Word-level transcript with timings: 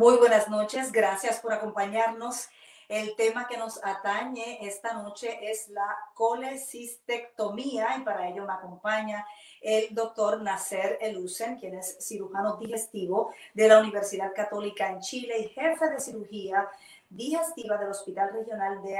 Muy 0.00 0.16
buenas 0.16 0.48
noches, 0.48 0.92
gracias 0.92 1.40
por 1.40 1.52
acompañarnos. 1.52 2.48
El 2.88 3.14
tema 3.16 3.46
que 3.46 3.58
nos 3.58 3.84
atañe 3.84 4.66
esta 4.66 4.94
noche 4.94 5.38
es 5.42 5.68
la 5.68 5.94
colecistectomía 6.14 7.98
y 7.98 8.00
para 8.00 8.26
ello 8.26 8.46
me 8.46 8.54
acompaña 8.54 9.26
el 9.60 9.94
doctor 9.94 10.40
Nasser 10.40 10.96
Elusen, 11.02 11.58
quien 11.58 11.74
es 11.74 11.98
cirujano 12.00 12.56
digestivo 12.56 13.34
de 13.52 13.68
la 13.68 13.78
Universidad 13.78 14.32
Católica 14.34 14.88
en 14.88 15.00
Chile 15.00 15.38
y 15.38 15.48
jefe 15.48 15.90
de 15.90 16.00
cirugía 16.00 16.66
digestiva 17.10 17.76
del 17.76 17.90
Hospital 17.90 18.30
Regional 18.32 18.82
de 18.82 18.96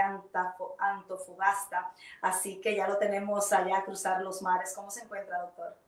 Antofagasta. 0.79 1.95
Así 2.21 2.61
que 2.61 2.77
ya 2.77 2.87
lo 2.87 2.99
tenemos 2.99 3.51
allá 3.55 3.79
a 3.79 3.85
cruzar 3.85 4.21
los 4.21 4.43
mares. 4.43 4.75
¿Cómo 4.77 4.91
se 4.91 5.05
encuentra, 5.05 5.39
doctor? 5.39 5.79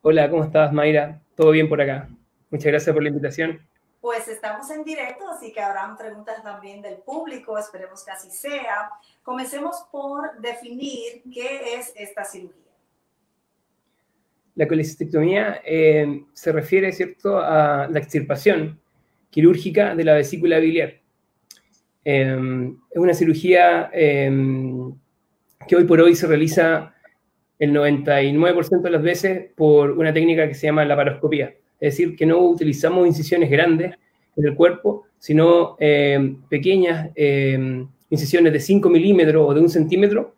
Hola, 0.00 0.30
¿cómo 0.30 0.42
estás, 0.42 0.72
Mayra? 0.72 1.20
¿Todo 1.34 1.50
bien 1.50 1.68
por 1.68 1.82
acá? 1.82 2.08
Muchas 2.48 2.68
gracias 2.68 2.94
por 2.94 3.02
la 3.02 3.10
invitación. 3.10 3.65
Pues 4.06 4.28
estamos 4.28 4.70
en 4.70 4.84
directo, 4.84 5.28
así 5.28 5.52
que 5.52 5.60
habrán 5.60 5.96
preguntas 5.96 6.40
también 6.40 6.80
del 6.80 6.98
público, 6.98 7.58
esperemos 7.58 8.04
que 8.04 8.12
así 8.12 8.30
sea. 8.30 8.88
Comencemos 9.24 9.84
por 9.90 10.40
definir 10.40 11.24
qué 11.34 11.74
es 11.74 11.92
esta 11.96 12.22
cirugía. 12.22 12.70
La 14.54 14.68
colecistectomía 14.68 15.60
eh, 15.64 16.22
se 16.32 16.52
refiere, 16.52 16.92
¿cierto?, 16.92 17.40
a 17.40 17.88
la 17.88 17.98
extirpación 17.98 18.78
quirúrgica 19.28 19.96
de 19.96 20.04
la 20.04 20.14
vesícula 20.14 20.60
biliar. 20.60 21.00
Eh, 22.04 22.70
es 22.88 22.98
una 22.98 23.12
cirugía 23.12 23.90
eh, 23.92 24.30
que 25.66 25.74
hoy 25.74 25.82
por 25.82 26.00
hoy 26.00 26.14
se 26.14 26.28
realiza 26.28 26.94
el 27.58 27.72
99% 27.72 28.82
de 28.82 28.90
las 28.90 29.02
veces 29.02 29.50
por 29.56 29.90
una 29.90 30.14
técnica 30.14 30.46
que 30.46 30.54
se 30.54 30.68
llama 30.68 30.84
la 30.84 30.94
paroscopía 30.94 31.56
es 31.78 31.92
decir, 31.92 32.16
que 32.16 32.26
no 32.26 32.38
utilizamos 32.38 33.06
incisiones 33.06 33.50
grandes 33.50 33.94
en 34.36 34.46
el 34.46 34.54
cuerpo, 34.54 35.06
sino 35.18 35.76
eh, 35.78 36.36
pequeñas 36.48 37.10
eh, 37.14 37.86
incisiones 38.10 38.52
de 38.52 38.60
5 38.60 38.88
milímetros 38.88 39.44
o 39.48 39.54
de 39.54 39.60
un 39.60 39.68
centímetro, 39.68 40.34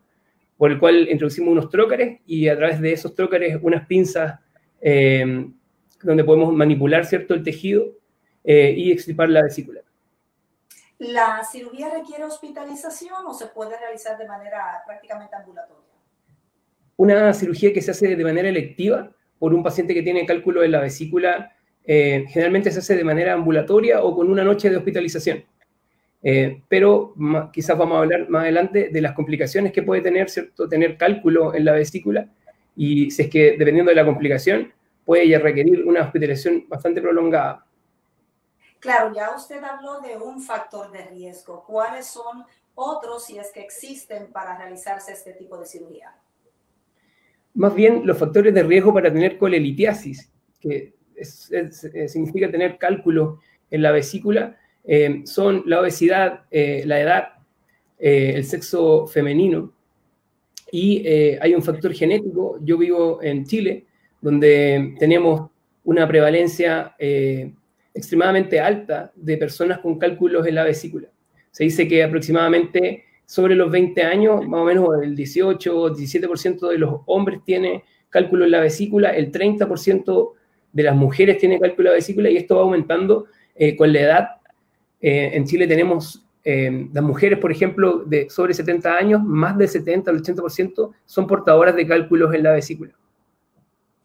por 0.56 0.72
el 0.72 0.78
cual 0.78 1.08
introducimos 1.08 1.52
unos 1.52 1.70
trócares 1.70 2.20
y 2.26 2.48
a 2.48 2.56
través 2.56 2.80
de 2.80 2.92
esos 2.92 3.14
trócares 3.14 3.58
unas 3.62 3.86
pinzas 3.86 4.40
eh, 4.80 5.46
donde 6.02 6.24
podemos 6.24 6.52
manipular 6.52 7.04
cierto 7.04 7.34
el 7.34 7.42
tejido 7.42 7.94
y 8.44 8.90
extirpar 8.92 9.28
la 9.28 9.42
vesícula. 9.42 9.82
¿La 10.98 11.44
cirugía 11.44 11.90
requiere 11.90 12.24
hospitalización 12.24 13.26
o 13.26 13.34
se 13.34 13.46
puede 13.48 13.78
realizar 13.78 14.16
de 14.16 14.26
manera 14.26 14.82
prácticamente 14.86 15.36
ambulatoria? 15.36 15.84
Una 16.96 17.34
cirugía 17.34 17.74
que 17.74 17.82
se 17.82 17.90
hace 17.90 18.16
de 18.16 18.24
manera 18.24 18.48
electiva 18.48 19.14
por 19.38 19.54
un 19.54 19.62
paciente 19.62 19.94
que 19.94 20.02
tiene 20.02 20.26
cálculo 20.26 20.62
en 20.62 20.72
la 20.72 20.80
vesícula, 20.80 21.52
eh, 21.84 22.26
generalmente 22.28 22.70
se 22.70 22.80
hace 22.80 22.96
de 22.96 23.04
manera 23.04 23.32
ambulatoria 23.32 24.02
o 24.02 24.14
con 24.14 24.30
una 24.30 24.44
noche 24.44 24.70
de 24.70 24.76
hospitalización. 24.76 25.44
Eh, 26.22 26.62
pero 26.68 27.14
quizás 27.52 27.78
vamos 27.78 27.96
a 27.96 28.00
hablar 28.00 28.28
más 28.28 28.42
adelante 28.42 28.88
de 28.92 29.00
las 29.00 29.12
complicaciones 29.12 29.72
que 29.72 29.82
puede 29.82 30.02
tener, 30.02 30.28
¿cierto? 30.28 30.68
Tener 30.68 30.96
cálculo 30.96 31.54
en 31.54 31.64
la 31.64 31.72
vesícula 31.72 32.28
y 32.76 33.10
si 33.10 33.22
es 33.22 33.30
que 33.30 33.56
dependiendo 33.58 33.90
de 33.90 33.96
la 33.96 34.04
complicación 34.04 34.72
puede 35.04 35.28
ya 35.28 35.38
requerir 35.38 35.86
una 35.86 36.02
hospitalización 36.02 36.68
bastante 36.68 37.00
prolongada. 37.00 37.64
Claro, 38.78 39.12
ya 39.14 39.34
usted 39.34 39.62
habló 39.64 40.00
de 40.00 40.16
un 40.16 40.40
factor 40.42 40.92
de 40.92 41.04
riesgo. 41.06 41.64
¿Cuáles 41.64 42.06
son 42.06 42.44
otros, 42.74 43.24
si 43.24 43.38
es 43.38 43.50
que 43.50 43.60
existen, 43.60 44.30
para 44.30 44.56
realizarse 44.56 45.12
este 45.12 45.32
tipo 45.32 45.58
de 45.58 45.66
cirugía? 45.66 46.14
Más 47.54 47.74
bien 47.74 48.02
los 48.04 48.18
factores 48.18 48.54
de 48.54 48.62
riesgo 48.62 48.92
para 48.92 49.12
tener 49.12 49.38
colelitiasis, 49.38 50.32
que 50.60 50.94
eh, 51.16 52.08
significa 52.08 52.50
tener 52.50 52.78
cálculo 52.78 53.40
en 53.70 53.82
la 53.82 53.92
vesícula, 53.92 54.56
eh, 54.84 55.22
son 55.24 55.62
la 55.66 55.80
obesidad, 55.80 56.44
eh, 56.50 56.82
la 56.86 57.00
edad, 57.00 57.28
el 57.98 58.44
sexo 58.44 59.06
femenino, 59.08 59.72
y 60.70 61.04
hay 61.40 61.52
un 61.54 61.62
factor 61.62 61.92
genético. 61.92 62.58
Yo 62.62 62.78
vivo 62.78 63.20
en 63.22 63.44
Chile, 63.44 63.86
donde 64.20 64.94
tenemos 65.00 65.50
una 65.82 66.06
prevalencia 66.06 66.94
extremadamente 67.92 68.60
alta 68.60 69.10
de 69.16 69.36
personas 69.36 69.80
con 69.80 69.98
cálculos 69.98 70.46
en 70.46 70.54
la 70.54 70.62
vesícula. 70.62 71.08
Se 71.50 71.64
dice 71.64 71.88
que 71.88 72.04
aproximadamente 72.04 73.07
sobre 73.28 73.54
los 73.54 73.70
20 73.70 74.02
años, 74.04 74.48
más 74.48 74.60
o 74.60 74.64
menos 74.64 75.02
el 75.02 75.14
18 75.14 75.78
o 75.78 75.90
17% 75.90 76.66
de 76.66 76.78
los 76.78 77.02
hombres 77.04 77.40
tiene 77.44 77.84
cálculo 78.08 78.46
en 78.46 78.52
la 78.52 78.60
vesícula, 78.60 79.10
el 79.10 79.30
30% 79.30 80.32
de 80.72 80.82
las 80.82 80.96
mujeres 80.96 81.36
tiene 81.36 81.60
cálculo 81.60 81.90
en 81.90 81.92
la 81.92 81.96
vesícula 81.96 82.30
y 82.30 82.38
esto 82.38 82.56
va 82.56 82.62
aumentando 82.62 83.26
eh, 83.54 83.76
con 83.76 83.92
la 83.92 84.00
edad. 84.00 84.28
Eh, 84.98 85.32
en 85.34 85.44
Chile 85.44 85.66
tenemos 85.66 86.24
eh, 86.42 86.88
las 86.90 87.04
mujeres, 87.04 87.38
por 87.38 87.52
ejemplo, 87.52 87.98
de 87.98 88.30
sobre 88.30 88.54
70 88.54 88.94
años, 88.94 89.22
más 89.22 89.58
del 89.58 89.68
70 89.68 90.10
al 90.10 90.22
80% 90.22 90.94
son 91.04 91.26
portadoras 91.26 91.76
de 91.76 91.86
cálculos 91.86 92.32
en 92.32 92.42
la 92.42 92.52
vesícula. 92.52 92.94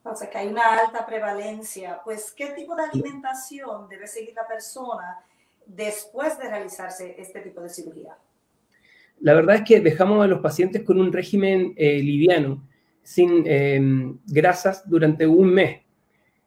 O 0.03 0.13
sea 0.13 0.29
que 0.29 0.37
hay 0.37 0.49
una 0.49 0.79
alta 0.79 1.05
prevalencia. 1.05 2.01
Pues, 2.03 2.33
¿qué 2.35 2.47
tipo 2.47 2.75
de 2.75 2.83
alimentación 2.83 3.87
debe 3.87 4.05
seguir 4.05 4.33
la 4.35 4.45
persona 4.45 5.21
después 5.65 6.37
de 6.37 6.49
realizarse 6.49 7.15
este 7.17 7.39
tipo 7.39 7.61
de 7.61 7.69
cirugía? 7.69 8.17
La 9.23 9.33
verdad 9.33 9.55
es 9.55 9.61
que 9.61 9.79
dejamos 9.79 10.21
a 10.21 10.27
los 10.27 10.41
pacientes 10.41 10.83
con 10.83 10.99
un 10.99 11.13
régimen 11.13 11.73
eh, 11.77 11.99
liviano, 11.99 12.61
sin 13.03 13.43
em, 13.45 14.17
grasas 14.27 14.83
durante 14.89 15.25
un 15.25 15.47
mes. 15.47 15.79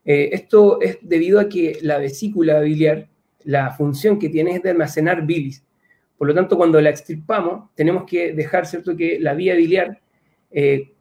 Eh, 0.05 0.29
esto 0.31 0.79
es 0.79 0.99
debido 1.01 1.39
a 1.39 1.49
que 1.49 1.79
la 1.81 1.97
vesícula 1.97 2.59
biliar, 2.59 3.07
la 3.45 3.71
función 3.71 4.19
que 4.19 4.29
tiene 4.29 4.51
es 4.51 4.61
de 4.61 4.69
almacenar 4.69 5.25
bilis. 5.25 5.63
Por 6.19 6.27
lo 6.27 6.35
tanto, 6.35 6.55
cuando 6.55 6.79
la 6.79 6.91
extirpamos, 6.91 7.71
tenemos 7.73 8.03
que 8.03 8.33
dejar, 8.33 8.67
¿cierto?, 8.67 8.95
que 8.95 9.19
la 9.19 9.33
vía 9.33 9.55
biliar 9.55 9.99
eh, 10.51 10.91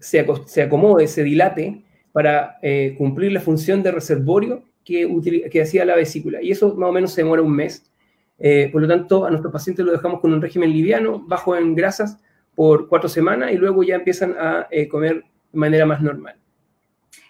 se, 0.00 0.26
se, 0.46 0.62
acomode, 0.62 1.06
se 1.06 1.22
dilate 1.22 1.80
para 2.10 2.58
cumplir 2.96 3.30
la 3.30 3.40
función 3.40 3.84
de 3.84 3.92
reservorio 3.92 4.64
que, 4.84 5.48
que 5.48 5.62
hacía 5.62 5.84
la 5.84 5.94
vesícula. 5.94 6.42
Y 6.42 6.50
eso 6.50 6.74
más 6.74 6.88
o 6.88 6.92
menos 6.92 7.12
se 7.12 7.22
demora 7.22 7.42
un 7.42 7.54
mes. 7.54 7.88
Eh, 8.38 8.68
por 8.72 8.82
lo 8.82 8.88
tanto, 8.88 9.24
a 9.24 9.30
nuestros 9.30 9.52
pacientes 9.52 9.84
lo 9.84 9.92
dejamos 9.92 10.20
con 10.20 10.32
un 10.32 10.40
régimen 10.40 10.70
liviano, 10.70 11.20
bajo 11.20 11.56
en 11.56 11.74
grasas, 11.74 12.18
por 12.58 12.88
cuatro 12.88 13.08
semanas 13.08 13.52
y 13.52 13.54
luego 13.54 13.84
ya 13.84 13.94
empiezan 13.94 14.34
a 14.36 14.66
eh, 14.70 14.88
comer 14.88 15.22
de 15.52 15.58
manera 15.58 15.86
más 15.86 16.00
normal. 16.00 16.36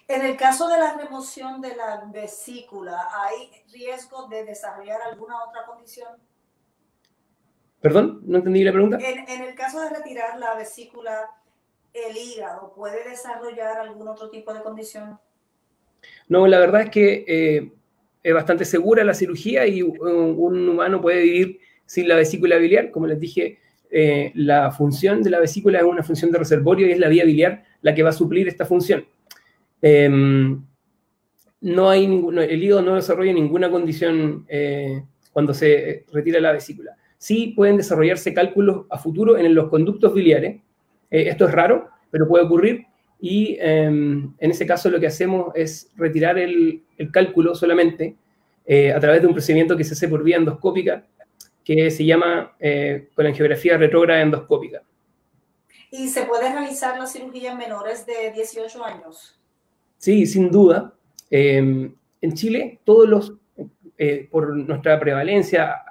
En 0.08 0.24
el 0.24 0.38
caso 0.38 0.68
de 0.68 0.78
la 0.78 0.96
remoción 0.96 1.60
de 1.60 1.76
la 1.76 2.02
vesícula, 2.10 3.08
¿hay 3.12 3.50
riesgo 3.70 4.26
de 4.28 4.44
desarrollar 4.44 5.02
alguna 5.02 5.44
otra 5.44 5.66
condición? 5.66 6.08
Perdón, 7.82 8.22
no 8.24 8.38
entendí 8.38 8.64
la 8.64 8.72
pregunta. 8.72 8.96
En, 8.98 9.42
el 9.42 9.54
caso 9.54 9.82
de 9.82 9.90
retirar 9.90 10.38
la 10.38 10.54
vesícula, 10.54 11.28
el 11.92 12.16
hígado, 12.16 12.72
¿puede 12.74 13.06
desarrollar 13.06 13.76
algún 13.80 14.08
otro 14.08 14.30
tipo 14.30 14.54
de 14.54 14.62
condición? 14.62 15.20
No, 16.26 16.46
la 16.46 16.58
verdad 16.58 16.82
es 16.82 16.90
que 16.90 17.24
eh, 17.28 17.72
es 18.22 18.34
bastante 18.34 18.64
segura 18.64 19.04
la 19.04 19.14
cirugía 19.14 19.66
y 19.66 19.82
un, 19.82 20.68
humano 20.68 21.00
puede 21.00 21.22
vivir 21.22 21.60
sin 21.86 22.08
la 22.08 22.16
vesícula 22.16 22.56
biliar. 22.56 22.90
Como 22.90 23.06
les 23.06 23.20
dije, 23.20 23.58
eh, 23.90 24.32
la 24.34 24.70
función 24.70 25.22
de 25.22 25.30
la 25.30 25.40
vesícula 25.40 25.78
es 25.78 25.84
una 25.84 26.02
función 26.02 26.30
de 26.30 26.38
reservorio 26.38 26.86
y 26.86 26.92
es 26.92 26.98
la 26.98 27.08
vía 27.08 27.24
biliar 27.24 27.64
la 27.82 27.94
que 27.94 28.02
va 28.02 28.10
a 28.10 28.12
suplir 28.12 28.48
esta 28.48 28.66
función. 28.66 29.04
Em, 29.80 30.62
no 31.60 31.90
hay 31.90 32.04
el 32.04 32.62
hígado 32.62 32.82
no 32.82 32.94
desarrolla 32.96 33.32
ninguna 33.32 33.70
condición 33.70 34.44
eh, 34.48 35.02
cuando 35.32 35.54
se 35.54 36.04
retira 36.12 36.40
la 36.40 36.52
vesícula. 36.52 36.96
sí 37.16 37.52
pueden 37.56 37.76
desarrollarse 37.76 38.32
cálculos 38.32 38.86
a 38.90 38.98
futuro 38.98 39.36
en 39.38 39.54
los 39.54 39.68
conductos 39.68 40.14
biliares. 40.14 40.60
Eh, 41.10 41.28
esto 41.28 41.46
es 41.46 41.52
raro, 41.52 41.88
pero 42.10 42.28
puede 42.28 42.44
ocurrir. 42.44 42.86
Y 43.20 43.56
em, 43.60 44.32
en 44.38 44.50
ese 44.50 44.66
caso 44.66 44.90
lo 44.90 45.00
que 45.00 45.08
hacemos 45.08 45.52
es 45.54 45.90
retirar 45.96 46.38
el, 46.38 46.84
cálculo 47.12 47.54
solamente 47.54 48.16
eh, 48.66 48.92
a 48.92 49.00
través 49.00 49.20
de 49.20 49.28
un 49.28 49.32
procedimiento 49.32 49.76
que 49.76 49.84
se 49.84 49.94
hace 49.94 50.08
por 50.08 50.22
vía 50.22 50.36
endoscópica, 50.36 51.06
que 51.64 51.90
se 51.90 52.04
llama 52.04 52.56
eh, 52.58 53.08
con 53.14 53.26
angiografía 53.26 53.76
retrógrada 53.76 54.20
endoscópica. 54.20 54.82
¿Y 55.90 56.08
se 56.08 56.22
puede 56.24 56.52
realizar 56.52 56.98
la 56.98 57.06
cirugía 57.06 57.52
en 57.52 57.58
menores 57.58 58.04
de 58.04 58.32
18 58.32 58.84
años? 58.84 59.40
Sí, 59.96 60.26
sin 60.26 60.50
duda. 60.50 60.94
Em, 61.30 61.94
en 62.20 62.32
Chile, 62.34 62.80
todos 62.84 63.08
los, 63.08 63.32
por 64.30 64.56
nuestra 64.56 64.98
prevalencia 65.00 65.82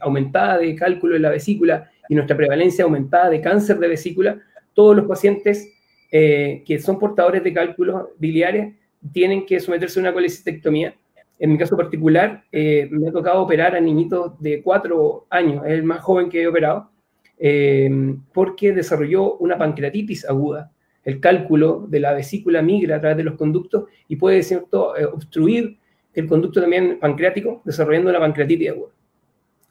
aumentada 0.00 0.58
de 0.58 0.74
cálculo 0.74 1.16
en 1.16 1.22
la 1.22 1.30
vesícula 1.30 1.90
y 2.08 2.14
nuestra 2.14 2.36
prevalencia 2.36 2.84
aumentada 2.84 3.30
de 3.30 3.40
cáncer 3.40 3.78
de 3.78 3.88
vesícula, 3.88 4.40
todos 4.74 4.96
los 4.96 5.06
pacientes 5.06 5.72
eh, 6.14 6.62
que 6.66 6.78
son 6.78 6.98
portadores 6.98 7.42
de 7.42 7.54
cálculos 7.54 8.08
biliares 8.18 8.74
tienen 9.14 9.46
que 9.46 9.58
someterse 9.58 9.98
a 9.98 10.02
una 10.02 10.12
colecistectomía. 10.12 10.94
En 11.38 11.52
mi 11.52 11.56
caso 11.56 11.74
particular, 11.74 12.44
eh, 12.52 12.86
me 12.90 13.08
ha 13.08 13.12
tocado 13.12 13.40
operar 13.40 13.74
a 13.74 13.80
niñitos 13.80 14.38
de 14.38 14.62
cuatro 14.62 15.26
años, 15.30 15.64
es 15.64 15.72
el 15.72 15.84
más 15.84 16.02
joven 16.02 16.28
que 16.28 16.42
he 16.42 16.46
operado, 16.46 16.90
eh, 17.38 17.90
porque 18.34 18.74
desarrolló 18.74 19.36
una 19.38 19.56
pancreatitis 19.56 20.28
aguda. 20.28 20.70
El 21.02 21.18
cálculo 21.18 21.86
de 21.88 22.00
la 22.00 22.12
vesícula 22.12 22.60
migra 22.60 22.96
a 22.96 23.00
través 23.00 23.16
de 23.16 23.24
los 23.24 23.36
conductos 23.36 23.86
y 24.06 24.16
puede 24.16 24.42
¿cierto? 24.42 24.92
obstruir 25.14 25.78
el 26.12 26.28
conducto 26.28 26.60
también 26.60 26.98
pancreático, 27.00 27.62
desarrollando 27.64 28.10
una 28.10 28.20
pancreatitis 28.20 28.68
aguda. 28.68 28.90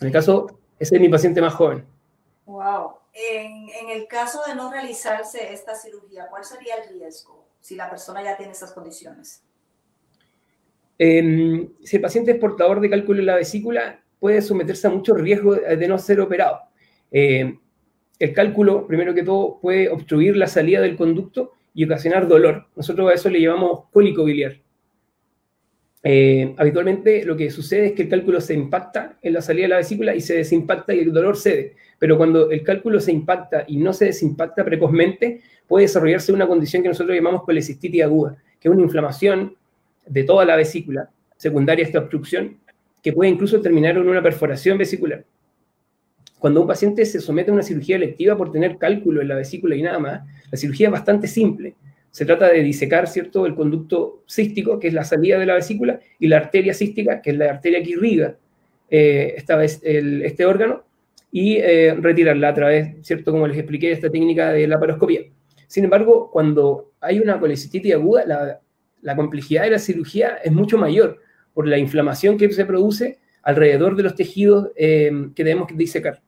En 0.01 0.07
el 0.07 0.13
caso, 0.13 0.59
ese 0.79 0.95
es 0.95 1.01
mi 1.01 1.07
paciente 1.07 1.39
más 1.39 1.53
joven. 1.53 1.85
Wow. 2.47 3.00
En, 3.13 3.89
el 3.89 4.07
caso 4.07 4.39
de 4.47 4.55
no 4.55 4.71
realizarse 4.71 5.51
esta 5.51 5.75
cirugía, 5.75 6.27
¿cuál 6.29 6.45
sería 6.45 6.75
el 6.75 6.93
riesgo 6.93 7.45
si 7.59 7.75
la 7.75 7.89
persona 7.89 8.23
ya 8.23 8.37
tiene 8.37 8.53
esas 8.53 8.71
condiciones? 8.71 9.43
Em, 10.97 11.69
si 11.83 11.97
el 11.97 12.01
paciente 12.01 12.31
es 12.31 12.37
portador 12.37 12.79
de 12.79 12.89
cálculo 12.89 13.19
en 13.19 13.25
la 13.25 13.35
vesícula, 13.35 14.01
puede 14.19 14.41
someterse 14.41 14.87
a 14.87 14.91
mucho 14.91 15.13
riesgo 15.13 15.55
de 15.55 15.87
no 15.87 15.97
ser 15.97 16.21
operado. 16.21 16.61
Em, 17.11 17.59
el 18.19 18.33
cálculo, 18.33 18.87
primero 18.87 19.13
que 19.13 19.23
todo, 19.23 19.59
puede 19.59 19.89
obstruir 19.89 20.37
la 20.37 20.47
salida 20.47 20.79
del 20.79 20.95
conducto 20.95 21.53
y 21.73 21.85
ocasionar 21.85 22.27
dolor. 22.27 22.67
Nosotros 22.75 23.09
a 23.09 23.15
eso 23.15 23.29
le 23.29 23.41
llamamos 23.41 23.85
cólico 23.91 24.23
biliar. 24.23 24.61
Eh, 26.03 26.55
habitualmente 26.57 27.23
lo 27.25 27.37
que 27.37 27.51
sucede 27.51 27.87
es 27.87 27.91
que 27.93 28.03
el 28.03 28.09
cálculo 28.09 28.41
se 28.41 28.55
impacta 28.55 29.17
en 29.21 29.33
la 29.33 29.41
salida 29.41 29.65
de 29.65 29.69
la 29.69 29.77
vesícula 29.77 30.15
y 30.15 30.21
se 30.21 30.35
desimpacta 30.35 30.93
y 30.93 30.99
el 30.99 31.13
dolor 31.13 31.37
cede. 31.37 31.75
Pero 31.99 32.17
cuando 32.17 32.49
el 32.49 32.63
cálculo 32.63 32.99
se 32.99 33.11
impacta 33.11 33.65
y 33.67 33.77
no 33.77 33.93
se 33.93 34.05
desimpacta 34.05 34.65
precozmente, 34.65 35.41
puede 35.67 35.85
desarrollarse 35.85 36.33
una 36.33 36.47
condición 36.47 36.81
que 36.81 36.89
nosotros 36.89 37.15
llamamos 37.15 37.43
colecistitis 37.43 38.03
aguda, 38.03 38.37
que 38.59 38.67
es 38.67 38.73
una 38.73 38.83
inflamación 38.83 39.55
de 40.07 40.23
toda 40.23 40.43
la 40.45 40.55
vesícula, 40.55 41.09
secundaria 41.37 41.85
a 41.85 41.87
esta 41.87 41.99
obstrucción, 41.99 42.57
que 43.03 43.13
puede 43.13 43.29
incluso 43.29 43.61
terminar 43.61 43.95
en 43.97 44.09
una 44.09 44.21
perforación 44.21 44.77
vesicular. 44.77 45.23
Cuando 46.39 46.61
un 46.61 46.67
paciente 46.67 47.05
se 47.05 47.21
somete 47.21 47.51
a 47.51 47.53
una 47.53 47.61
cirugía 47.61 47.97
electiva 47.97 48.35
por 48.35 48.51
tener 48.51 48.77
cálculo 48.77 49.21
en 49.21 49.27
la 49.27 49.35
vesícula 49.35 49.75
y 49.75 49.83
nada 49.83 49.99
más, 49.99 50.21
la 50.49 50.57
cirugía 50.57 50.87
es 50.87 50.91
bastante 50.91 51.27
simple 51.27 51.75
se 52.11 52.25
trata 52.25 52.49
de 52.49 52.61
disecar, 52.61 53.07
¿cierto?, 53.07 53.45
el 53.45 53.55
conducto 53.55 54.23
cístico, 54.27 54.77
que 54.79 54.89
es 54.89 54.93
la 54.93 55.05
salida 55.05 55.39
de 55.39 55.45
la 55.45 55.55
vesícula, 55.55 55.99
y 56.19 56.27
la 56.27 56.37
arteria 56.37 56.73
cística, 56.73 57.21
que 57.21 57.31
es 57.31 57.37
la 57.37 57.49
arteria 57.49 57.81
que 57.81 57.91
irriga 57.91 58.35
eh, 58.89 59.35
este 59.37 60.45
órgano, 60.45 60.83
y 61.31 61.55
eh, 61.55 61.95
retirarla 61.97 62.49
a 62.49 62.53
través, 62.53 62.95
¿cierto?, 63.01 63.31
como 63.31 63.47
les 63.47 63.57
expliqué, 63.57 63.91
esta 63.91 64.09
técnica 64.09 64.51
de 64.51 64.67
la 64.67 64.79
paroscopía. 64.79 65.21
Sin 65.67 65.85
embargo, 65.85 66.29
cuando 66.29 66.91
hay 66.99 67.19
una 67.19 67.39
colecistitis 67.39 67.93
aguda, 67.93 68.59
la, 69.01 69.15
complejidad 69.15 69.63
de 69.63 69.71
la 69.71 69.79
cirugía 69.79 70.37
es 70.43 70.51
mucho 70.51 70.77
mayor 70.77 71.19
por 71.53 71.65
la 71.65 71.77
inflamación 71.77 72.37
que 72.37 72.51
se 72.51 72.65
produce 72.65 73.19
alrededor 73.41 73.95
de 73.95 74.03
los 74.03 74.15
tejidos 74.15 74.69
eh, 74.75 75.29
que 75.33 75.45
debemos 75.45 75.69
disecar. 75.73 76.21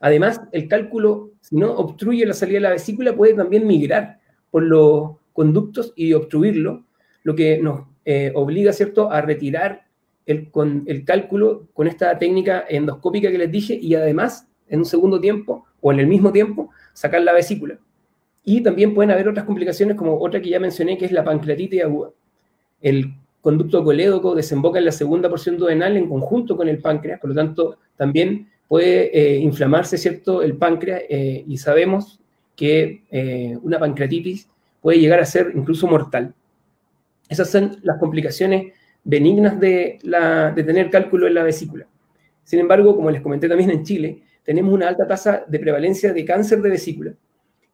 Además, 0.00 0.40
el 0.50 0.66
cálculo, 0.66 1.30
si 1.40 1.56
no 1.56 1.72
obstruye 1.72 2.26
la 2.26 2.34
salida 2.34 2.56
de 2.56 2.62
la 2.62 2.70
vesícula, 2.70 3.14
puede 3.14 3.34
también 3.34 3.66
migrar 3.66 4.18
por 4.50 4.62
los 4.62 5.16
conductos 5.32 5.92
y 5.96 6.14
obstruirlo, 6.14 6.84
lo 7.22 7.34
que 7.34 7.58
nos 7.58 7.82
eh, 8.04 8.32
obliga, 8.34 8.72
¿cierto?, 8.72 9.10
a 9.10 9.20
retirar 9.20 9.84
el, 10.24 10.50
con, 10.50 10.84
el 10.86 11.04
cálculo 11.04 11.68
con 11.74 11.86
esta 11.86 12.18
técnica 12.18 12.64
endoscópica 12.68 13.30
que 13.30 13.38
les 13.38 13.50
dije 13.50 13.74
y 13.74 13.94
además, 13.94 14.48
en 14.68 14.80
un 14.80 14.84
segundo 14.84 15.20
tiempo 15.20 15.66
o 15.80 15.92
en 15.92 16.00
el 16.00 16.06
mismo 16.06 16.32
tiempo, 16.32 16.70
sacar 16.92 17.22
la 17.22 17.32
vesícula. 17.32 17.78
Y 18.44 18.62
también 18.62 18.94
pueden 18.94 19.10
haber 19.10 19.28
otras 19.28 19.44
complicaciones, 19.44 19.96
como 19.96 20.20
otra 20.20 20.40
que 20.40 20.50
ya 20.50 20.60
mencioné, 20.60 20.96
que 20.96 21.04
es 21.04 21.12
la 21.12 21.24
pancreatitis 21.24 21.82
aguda. 21.82 22.10
El 22.80 23.12
conducto 23.40 23.84
colédoco 23.84 24.34
desemboca 24.34 24.78
en 24.78 24.84
la 24.84 24.92
segunda 24.92 25.28
porción 25.28 25.58
duodenal 25.58 25.96
en 25.96 26.08
conjunto 26.08 26.56
con 26.56 26.68
el 26.68 26.78
páncreas, 26.78 27.20
por 27.20 27.30
lo 27.30 27.36
tanto, 27.36 27.78
también 27.96 28.48
puede 28.68 29.10
eh, 29.16 29.38
inflamarse, 29.38 29.98
¿cierto?, 29.98 30.42
el 30.42 30.56
páncreas 30.56 31.02
y 31.10 31.56
sabemos 31.58 32.20
que 32.56 33.02
eh, 33.10 33.56
una 33.62 33.78
pancreatitis 33.78 34.48
puede 34.80 34.98
llegar 34.98 35.20
a 35.20 35.26
ser 35.26 35.52
incluso 35.54 35.86
mortal. 35.86 36.34
Esas 37.28 37.50
son 37.50 37.76
las 37.82 37.98
complicaciones 37.98 38.72
benignas 39.04 39.60
de, 39.60 39.98
tener 40.54 40.90
cálculo 40.90 41.26
en 41.26 41.34
la 41.34 41.44
vesícula. 41.44 41.86
Sin 42.42 42.58
embargo, 42.58 42.96
como 42.96 43.10
les 43.10 43.20
comenté 43.20 43.48
también 43.48 43.70
en 43.70 43.84
Chile, 43.84 44.22
tenemos 44.42 44.72
una 44.72 44.88
alta 44.88 45.06
tasa 45.06 45.44
de 45.46 45.58
prevalencia 45.58 46.12
de 46.12 46.24
cáncer 46.24 46.62
de 46.62 46.70
vesícula 46.70 47.14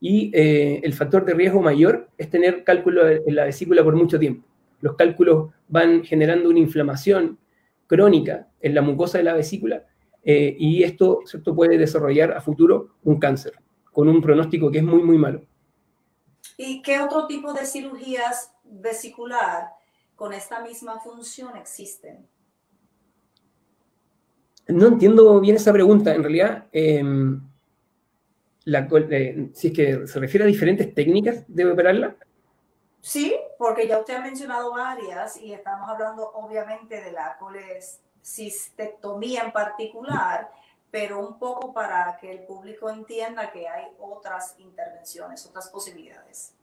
y 0.01 0.31
eh, 0.35 0.81
el 0.83 0.95
factor 0.95 1.25
de 1.25 1.35
riesgo 1.35 1.61
mayor 1.61 2.09
es 2.19 2.29
tener 2.29 2.65
cálculo 2.65 3.09
en 3.09 3.35
la 3.35 3.45
vesícula 3.45 3.85
por 3.85 3.95
mucho 3.95 4.19
tiempo. 4.19 4.47
Los 4.81 4.97
cálculos 4.97 5.53
van 5.69 6.03
generando 6.03 6.49
una 6.49 6.59
inflamación 6.59 7.39
crónica 7.87 8.49
en 8.61 8.75
la 8.75 8.83
mucosa 8.83 9.19
de 9.19 9.25
la 9.25 9.35
vesícula 9.35 9.85
eh, 10.25 10.57
y 10.59 10.83
esto 10.83 11.21
¿cierto? 11.27 11.55
puede 11.55 11.79
desarrollar 11.79 12.33
a 12.33 12.41
futuro 12.41 12.97
un 13.05 13.19
cáncer 13.19 13.53
con 13.93 14.09
un 14.09 14.21
pronóstico 14.21 14.71
que 14.71 14.79
es 14.79 14.85
muy, 14.85 15.03
muy 15.03 15.19
malo. 15.19 15.43
¿Y 16.57 16.83
qué 16.83 17.01
otro 17.01 17.27
tipo 17.27 17.53
de 17.53 17.67
cirugías 17.67 18.53
vesicular 18.65 19.71
con 20.17 20.33
esta 20.33 20.61
misma 20.61 21.01
función 21.01 21.57
existen? 21.57 22.27
No 24.69 24.87
entiendo 24.87 25.41
bien 25.41 25.57
esa 25.57 25.73
pregunta. 25.73 26.15
En 26.15 26.23
realidad, 26.23 26.67
em, 26.73 27.41
eh, 28.65 29.51
si 29.55 29.69
es 29.69 29.75
que 29.75 30.07
se 30.07 30.21
refiere 30.21 30.45
a 30.45 30.47
diferentes 30.47 30.95
técnicas 30.95 31.45
de 31.49 31.67
operarla. 31.67 32.15
Sí, 33.01 33.35
porque 33.59 33.89
ya 33.89 33.99
usted 33.99 34.15
ha 34.15 34.21
mencionado 34.21 34.73
varias 34.73 35.37
y 35.37 35.53
estamos 35.53 35.89
hablando 35.89 36.31
obviamente 36.35 37.01
de 37.01 37.11
la 37.11 37.37
colecistectomía 37.39 39.43
en 39.43 39.53
particular 39.53 40.53
pero 40.93 41.27
un 41.27 41.39
poco 41.39 41.73
para 41.73 42.19
que 42.21 42.31
el 42.31 42.41
público 42.41 42.91
entienda 42.91 43.51
que 43.51 43.67
hay 43.67 43.87
otras 43.99 44.55
intervenciones, 44.59 45.45
otras 45.47 45.71
posibilidades. 45.71 46.55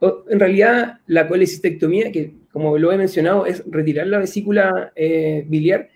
En 0.00 0.40
realidad, 0.40 0.98
la 1.06 1.28
colecistectomía, 1.28 2.10
que 2.10 2.34
como 2.50 2.78
lo 2.78 2.90
he 2.90 2.96
mencionado, 2.96 3.44
es 3.44 3.62
retirar 3.66 4.06
la 4.06 4.18
vesícula 4.18 4.92
eh, 4.96 5.44
biliar, 5.46 5.90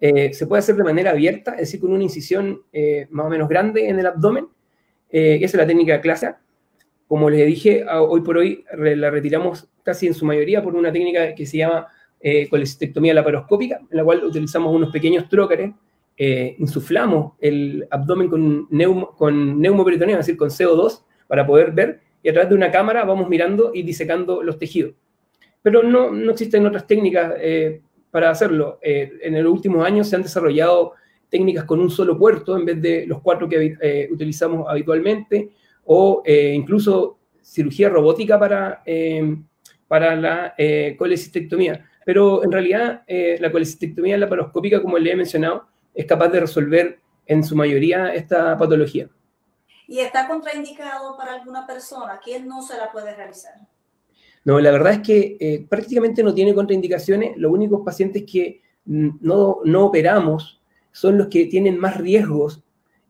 eh, 0.00 0.32
se 0.32 0.46
puede 0.46 0.60
hacer 0.60 0.76
de 0.76 0.82
manera 0.82 1.10
abierta, 1.10 1.52
es 1.52 1.60
decir, 1.60 1.78
con 1.78 1.92
una 1.92 2.02
incisión 2.02 2.62
eh, 2.72 3.06
más 3.10 3.26
o 3.26 3.28
menos 3.28 3.46
grande 3.46 3.90
en 3.90 3.98
el 3.98 4.06
abdomen. 4.06 4.48
esa 5.10 5.44
es 5.44 5.54
la 5.54 5.66
técnica 5.66 6.00
clásica. 6.00 6.40
Como 7.06 7.28
les 7.28 7.46
dije, 7.46 7.84
hoy 7.86 8.22
por 8.22 8.38
hoy 8.38 8.64
la 8.72 9.10
retiramos 9.10 9.68
casi 9.82 10.06
en 10.06 10.14
su 10.14 10.24
mayoría 10.24 10.62
por 10.62 10.74
una 10.74 10.90
técnica 10.90 11.34
que 11.34 11.44
se 11.44 11.58
llama 11.58 11.88
colecistectomía 12.48 13.12
laparoscópica, 13.12 13.80
en 13.90 13.96
la 13.96 14.04
cual 14.04 14.24
utilizamos 14.24 14.74
unos 14.74 14.90
pequeños 14.90 15.28
trócares 15.28 15.72
eh, 16.22 16.54
insuflamos 16.58 17.32
el 17.40 17.88
abdomen 17.90 18.28
con, 18.28 18.66
neumo, 18.68 19.16
con 19.16 19.58
neumoperitoneo, 19.58 20.18
es 20.18 20.26
decir, 20.26 20.36
con 20.36 20.50
CO2, 20.50 21.02
para 21.26 21.46
poder 21.46 21.72
ver, 21.72 22.02
y 22.22 22.28
a 22.28 22.32
través 22.34 22.50
de 22.50 22.56
una 22.56 22.70
cámara 22.70 23.06
vamos 23.06 23.26
mirando 23.26 23.70
y 23.72 23.82
disecando 23.82 24.42
los 24.42 24.58
tejidos. 24.58 24.92
Pero 25.62 25.82
no, 25.82 26.10
no 26.10 26.32
existen 26.32 26.66
otras 26.66 26.86
técnicas 26.86 27.32
eh, 27.38 27.80
para 28.10 28.28
hacerlo. 28.28 28.78
Eh, 28.82 29.12
en 29.22 29.42
los 29.42 29.50
últimos 29.50 29.82
años 29.82 30.10
se 30.10 30.16
han 30.16 30.22
desarrollado 30.22 30.92
técnicas 31.30 31.64
con 31.64 31.80
un 31.80 31.88
solo 31.88 32.18
puerto 32.18 32.54
en 32.54 32.66
vez 32.66 32.82
de 32.82 33.06
los 33.06 33.22
cuatro 33.22 33.48
que 33.48 34.08
utilizamos 34.12 34.68
habitualmente, 34.68 35.52
o 35.84 36.22
incluso 36.26 37.18
cirugía 37.40 37.88
robótica 37.88 38.38
para, 38.38 38.82
para 39.88 40.16
la 40.16 40.54
colecistectomía. 40.98 41.86
Pero 42.04 42.44
en 42.44 42.52
realidad 42.52 43.04
la 43.08 43.50
colecistectomía 43.50 44.18
laparoscópica, 44.18 44.82
como 44.82 44.98
le 44.98 45.12
he 45.12 45.16
mencionado, 45.16 45.70
es 45.94 46.06
capaz 46.06 46.28
de 46.28 46.40
resolver 46.40 47.00
en 47.26 47.44
su 47.44 47.54
mayoría 47.54 48.12
esta 48.14 48.56
patología. 48.56 49.08
¿Y 49.86 49.98
está 49.98 50.28
contraindicado 50.28 51.16
para 51.16 51.34
alguna 51.34 51.66
persona? 51.66 52.20
¿Quién 52.22 52.46
no 52.46 52.62
se 52.62 52.76
la 52.76 52.92
puede 52.92 53.14
realizar? 53.14 53.54
No, 54.44 54.58
la 54.60 54.70
verdad 54.70 54.94
es 54.94 54.98
que 55.00 55.36
eh, 55.38 55.66
prácticamente 55.68 56.22
no 56.22 56.32
tiene 56.32 56.54
contraindicaciones. 56.54 57.36
Los 57.36 57.52
únicos 57.52 57.82
pacientes 57.84 58.24
que 58.24 58.62
no, 58.84 59.58
no 59.64 59.86
operamos 59.86 60.62
son 60.92 61.18
los 61.18 61.28
que 61.28 61.46
tienen 61.46 61.78
más 61.78 61.96
riesgos 61.96 62.62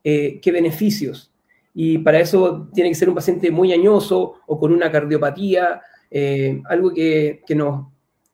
que 0.03 0.51
beneficios. 0.53 1.33
Y 1.75 1.99
para 1.99 2.19
eso 2.21 2.69
tiene 2.75 2.89
que 2.89 2.97
ser 2.97 3.09
un 3.09 3.15
paciente 3.15 3.51
muy 3.51 3.73
añoso 3.73 4.41
o 4.47 4.59
con 4.59 4.73
una 4.73 4.91
cardiopatía, 4.91 5.83
algo 6.69 6.93
que, 6.93 7.43
que 7.47 7.55
nos 7.55 7.87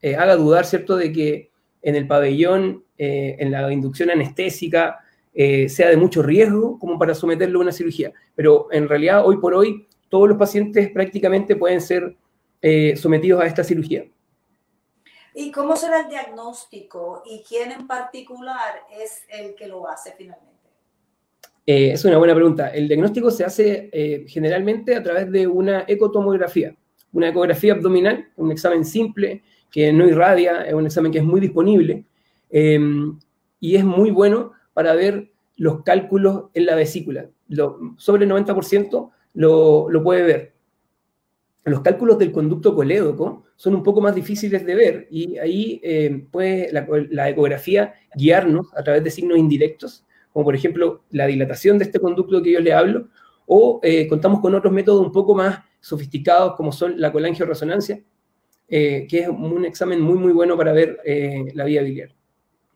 haga 0.03 0.37
dudar, 0.37 0.65
¿cierto?, 0.65 0.97
de 0.97 1.13
que 1.13 1.51
en 1.83 1.97
el 1.97 2.07
pabellón, 2.07 2.86
en 2.99 3.51
la 3.51 3.71
inducción 3.73 4.11
anestésica, 4.11 5.01
sea 5.35 5.91
de 5.91 5.97
mucho 5.97 6.23
riesgo 6.23 6.79
como 6.79 6.99
para 6.99 7.15
someterlo 7.15 7.59
a 7.59 7.63
una 7.63 7.73
cirugía. 7.73 8.13
Pero 8.35 8.69
en 8.73 8.89
realidad, 8.89 9.27
hoy 9.27 9.37
por 9.37 9.55
hoy, 9.55 9.87
todos 10.09 10.29
los 10.29 10.39
pacientes 10.39 10.91
prácticamente 10.91 11.57
pueden 11.57 11.81
ser 11.81 12.17
eh, 12.63 12.97
sometidos 12.97 13.43
a 13.43 13.47
esta 13.47 13.63
cirugía. 13.63 14.07
¿Y 15.35 15.51
cómo 15.51 15.77
será 15.77 16.01
el 16.01 16.09
diagnóstico 16.09 17.23
y 17.27 17.45
quién 17.47 17.71
en 17.71 17.87
particular 17.87 18.83
es 18.91 19.25
el 19.29 19.55
que 19.55 19.67
lo 19.67 19.87
hace 19.89 20.15
finalmente? 20.17 20.53
Eh, 21.67 21.93
es 21.93 22.05
una 22.05 22.17
buena 22.17 22.35
pregunta. 22.35 22.69
El 22.69 22.89
diagnóstico 22.89 23.31
se 23.31 23.45
hace 23.45 23.91
eh, 23.93 24.25
generalmente 24.29 24.95
a 24.95 25.03
través 25.03 25.31
de 25.31 25.47
una 25.47 25.85
ecotomografía, 25.87 26.75
una 27.13 27.29
ecografía 27.29 27.75
abdominal, 27.75 28.31
un 28.37 28.53
examen 28.53 28.85
simple 28.85 29.43
que 29.71 29.93
no 29.93 30.07
irradia, 30.07 30.63
es 30.63 30.73
un 30.73 30.87
examen 30.87 31.13
que 31.13 31.19
es 31.19 31.25
muy 31.25 31.41
disponible 31.41 32.05
y 32.51 33.77
es 33.77 33.85
muy 33.85 34.11
bueno 34.11 34.53
para 34.75 34.95
ver 34.95 35.31
los 35.57 35.83
cálculos 35.83 36.45
en 36.55 36.67
la 36.67 36.75
vesícula. 36.75 37.29
sobre 37.97 38.25
el 38.25 38.31
90% 38.31 39.11
lo, 39.35 39.91
lo 39.91 40.03
puede 40.03 40.23
ver. 40.23 40.57
Los 41.67 41.81
cálculos 41.81 42.17
del 42.19 42.31
conducto 42.31 42.77
colédoco 42.77 43.43
son 43.57 43.75
un 43.75 43.83
poco 43.83 44.01
más 44.01 44.15
difíciles 44.15 44.65
de 44.65 44.75
ver 44.77 45.09
y 45.11 45.37
ahí 45.39 45.81
eh, 45.83 46.25
puede 46.31 46.71
la, 46.73 47.29
ecografía 47.29 47.95
guiarnos 48.15 48.69
a 48.77 48.85
través 48.85 49.03
de 49.03 49.11
signos 49.11 49.37
indirectos, 49.37 50.05
como 50.33 50.45
por 50.45 50.55
ejemplo 50.55 51.03
la 51.11 51.27
dilatación 51.27 51.77
de 51.79 51.87
este 51.87 51.99
conducto 51.99 52.41
que 52.41 52.53
yo 52.53 52.61
le 52.61 52.73
hablo, 52.73 53.09
o 53.47 53.81
eh, 53.83 54.07
contamos 54.07 54.41
con 54.41 54.55
otros 54.55 54.73
métodos 54.73 55.05
un 55.05 55.11
poco 55.11 55.35
más 55.35 55.61
sofisticados 55.81 56.55
como 56.55 56.71
son 56.71 57.01
la 57.01 57.11
colangioresonancia, 57.11 58.01
eh, 58.69 59.07
que 59.09 59.21
es 59.21 59.29
un 59.29 59.65
examen 59.65 60.01
muy 60.01 60.19
muy 60.19 60.33
bueno 60.33 60.57
para 60.57 60.73
ver 60.73 61.01
la 61.53 61.65
vía 61.65 61.83
biliar. 61.83 62.16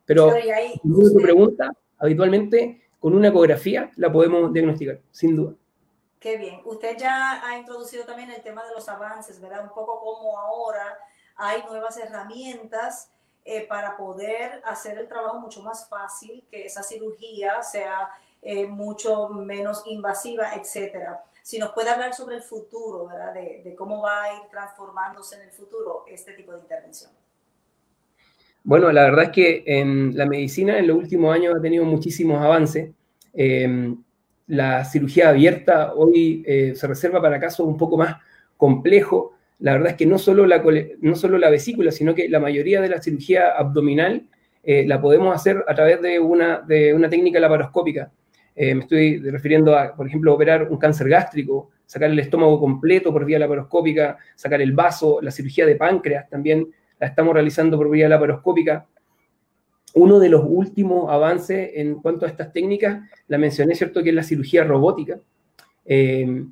Pero, 0.05 0.33
tu 0.83 1.21
pregunta, 1.23 1.73
habitualmente 1.99 2.83
con 2.99 3.15
una 3.15 3.29
ecografía 3.29 3.91
la 3.97 4.13
podemos 4.13 4.53
diagnosticar, 4.53 5.01
sin 5.11 5.37
duda. 5.37 5.55
Qué 6.19 6.37
bien. 6.37 6.61
Usted 6.67 6.99
ya 6.99 7.43
ha 7.47 7.57
introducido 7.57 8.05
también 8.05 8.31
el 8.31 8.43
tema 8.43 8.63
de 8.67 8.75
los 8.75 8.89
avances, 8.89 9.41
¿verdad? 9.41 9.63
Un 9.63 9.71
poco 9.71 9.99
como 10.01 10.39
ahora 10.39 10.99
hay 11.35 11.63
nuevas 11.63 11.97
herramientas 11.97 13.11
eh, 13.45 13.67
para 13.67 13.97
poder 13.97 14.61
hacer 14.67 14.99
el 14.99 15.09
trabajo 15.09 15.41
mucho 15.41 15.63
más 15.63 15.89
fácil, 15.89 16.45
que 16.51 16.67
esa 16.67 16.83
cirugía 16.83 17.63
sea 17.63 18.11
eh, 18.43 18.67
mucho 18.67 19.31
menos 19.31 19.83
invasiva, 19.87 20.55
etcétera. 20.55 21.25
Si 21.43 21.59
nos 21.59 21.73
puede 21.73 21.89
hablar 21.89 22.13
sobre 22.13 22.37
el 22.37 22.43
futuro, 22.43 23.07
¿verdad? 23.07 23.33
De, 23.33 23.63
de, 23.65 23.75
cómo 23.75 24.03
va 24.03 24.25
a 24.25 24.35
ir 24.35 24.43
transformándose 24.51 25.37
en 25.37 25.43
el 25.43 25.51
futuro 25.51 26.05
este 26.07 26.35
tipo 26.35 26.53
de 26.53 26.61
intervención. 26.61 27.11
Bueno, 28.63 28.93
la 28.93 29.05
verdad 29.05 29.25
es 29.25 29.31
que 29.31 29.63
en 29.67 30.17
la 30.17 30.27
medicina 30.27 30.79
en 30.79 30.87
los 30.87 30.97
últimos 30.97 31.35
años 31.35 31.55
ha 31.57 31.63
tenido 31.63 31.85
muchísimos 31.85 32.41
avances. 32.43 32.91
Eh, 33.33 33.95
la 34.51 34.85
cirugía 34.85 35.29
abierta 35.29 35.95
hoy 35.95 36.43
eh, 36.45 36.73
se 36.75 36.87
reserva 36.89 37.23
para 37.23 37.39
casos 37.39 37.67
un 37.67 37.77
poco 37.77 37.97
más 37.97 38.17
complejos. 38.57 39.31
La 39.61 39.73
verdad 39.73 39.91
es 39.91 39.97
que 39.97 40.07
no 40.07 40.19
solo 40.19 40.45
la, 40.45 40.63
no 41.01 41.15
solo 41.15 41.39
la 41.39 41.51
vesícula, 41.51 41.93
sino 41.93 42.15
que 42.17 42.29
la 42.29 42.41
mayoría 42.41 42.81
de 42.81 42.89
la 42.89 43.01
cirugía 43.01 43.51
abdominal 43.57 44.27
eh, 44.65 44.85
la 44.87 45.01
podemos 45.01 45.35
hacer 45.35 45.65
a 45.69 45.75
través 45.75 46.03
de 46.03 46.19
una, 46.19 46.61
de 46.61 46.93
una 46.93 47.09
técnica 47.09 47.39
laparoscópica. 47.39 48.11
Eh, 48.57 48.75
me 48.75 48.83
estoy 48.83 49.19
refiriendo 49.21 49.77
a, 49.77 49.95
por 49.95 50.09
ejemplo, 50.09 50.35
operar 50.35 50.69
un 50.69 50.79
cáncer 50.79 51.09
gástrico, 51.09 51.71
sacar 51.87 52.11
el 52.11 52.19
estómago 52.19 52.59
completo 52.59 53.13
por 53.13 53.25
vía 53.25 53.39
laparoscópica, 53.39 54.19
sacar 54.35 54.61
el 54.61 54.73
vaso, 54.73 55.21
la 55.23 55.31
cirugía 55.31 55.65
de 55.65 55.77
páncreas 55.77 56.29
también 56.29 56.67
la 57.01 57.07
estamos 57.09 57.35
realizando 57.35 57.77
por 57.77 57.91
vía 57.91 58.09
laparoscópica 58.09 58.87
uno 59.95 60.19
de 60.21 60.29
los 60.29 60.43
últimos 60.47 61.11
avances 61.11 61.71
en 61.75 61.97
cuanto 61.97 62.27
a 62.27 62.29
estas 62.29 62.53
técnicas, 62.53 63.01
la 63.29 63.39
mencioné, 63.39 63.75
¿cierto?, 63.75 64.03
que 64.03 64.11
es 64.11 64.15
la 64.15 64.23
cirugía 64.23 64.65
robótica, 64.65 65.19
eh, 65.85 66.45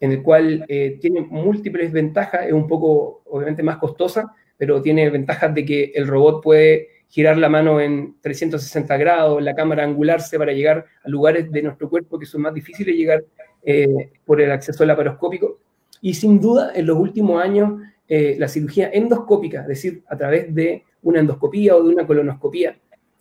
en 0.00 0.12
el 0.12 0.22
cual 0.22 0.64
eh, 0.68 0.98
tiene 1.00 1.22
múltiples 1.22 1.90
ventajas, 1.90 2.46
es 2.46 2.52
un 2.52 2.68
poco, 2.68 3.22
obviamente, 3.26 3.62
más 3.62 3.78
costosa, 3.78 4.32
pero 4.56 4.80
tiene 4.80 5.10
ventajas 5.10 5.54
de 5.54 5.64
que 5.64 5.92
el 5.94 6.06
robot 6.06 6.42
puede 6.42 6.88
girar 7.08 7.38
la 7.38 7.48
mano 7.48 7.80
en 7.80 8.16
360 8.20 8.96
grados, 8.96 9.42
la 9.42 9.54
cámara 9.54 9.82
angularse 9.82 10.38
para 10.38 10.52
llegar 10.52 10.84
a 11.02 11.08
lugares 11.08 11.50
de 11.50 11.62
nuestro 11.62 11.88
cuerpo 11.88 12.18
que 12.18 12.26
son 12.26 12.42
más 12.42 12.54
difíciles 12.54 12.94
de 12.94 12.98
llegar 12.98 13.24
eh, 13.64 14.12
por 14.24 14.40
el 14.40 14.52
acceso 14.52 14.84
laparoscópico. 14.84 15.58
Y 16.00 16.14
sin 16.14 16.40
duda, 16.40 16.72
en 16.74 16.86
los 16.86 16.96
últimos 16.96 17.42
años, 17.42 17.80
la 18.08 18.48
cirugía 18.48 18.90
endoscópica, 18.90 19.60
es 19.62 19.68
decir, 19.68 20.02
a 20.08 20.16
través 20.16 20.54
de 20.54 20.84
una 21.02 21.20
endoscopía 21.20 21.76
o 21.76 21.82
de 21.82 21.92
una 21.92 22.06
colonoscopía 22.06 22.78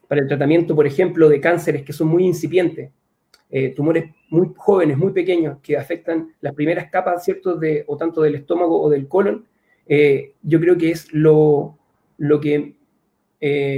para 0.08 0.22
el 0.22 0.28
tratamiento, 0.28 0.76
por 0.76 0.88
ejemplo, 0.88 1.30
de 1.30 1.42
cánceres 1.42 1.84
que 1.84 1.94
son 1.94 2.08
muy 2.08 2.26
incipientes, 2.26 2.92
eh, 3.50 3.70
tumores 3.70 4.14
muy 4.30 4.52
jóvenes, 4.56 4.98
muy 4.98 5.14
pequeños, 5.14 5.60
que 5.62 5.78
afectan 5.78 6.34
las 6.42 6.54
primeras 6.54 6.90
capas, 6.90 7.24
¿cierto?, 7.24 7.56
de, 7.56 7.84
o 7.88 7.98
tanto 7.98 8.22
del 8.22 8.36
estómago 8.36 8.82
o 8.82 8.90
del 8.90 9.08
colon, 9.08 9.46
eh, 9.86 10.34
yo 10.42 10.60
creo 10.60 10.78
que 10.78 10.92
es 10.92 11.14
lo, 11.14 11.78
lo 12.18 12.40
que, 12.40 12.76
eh, 13.40 13.78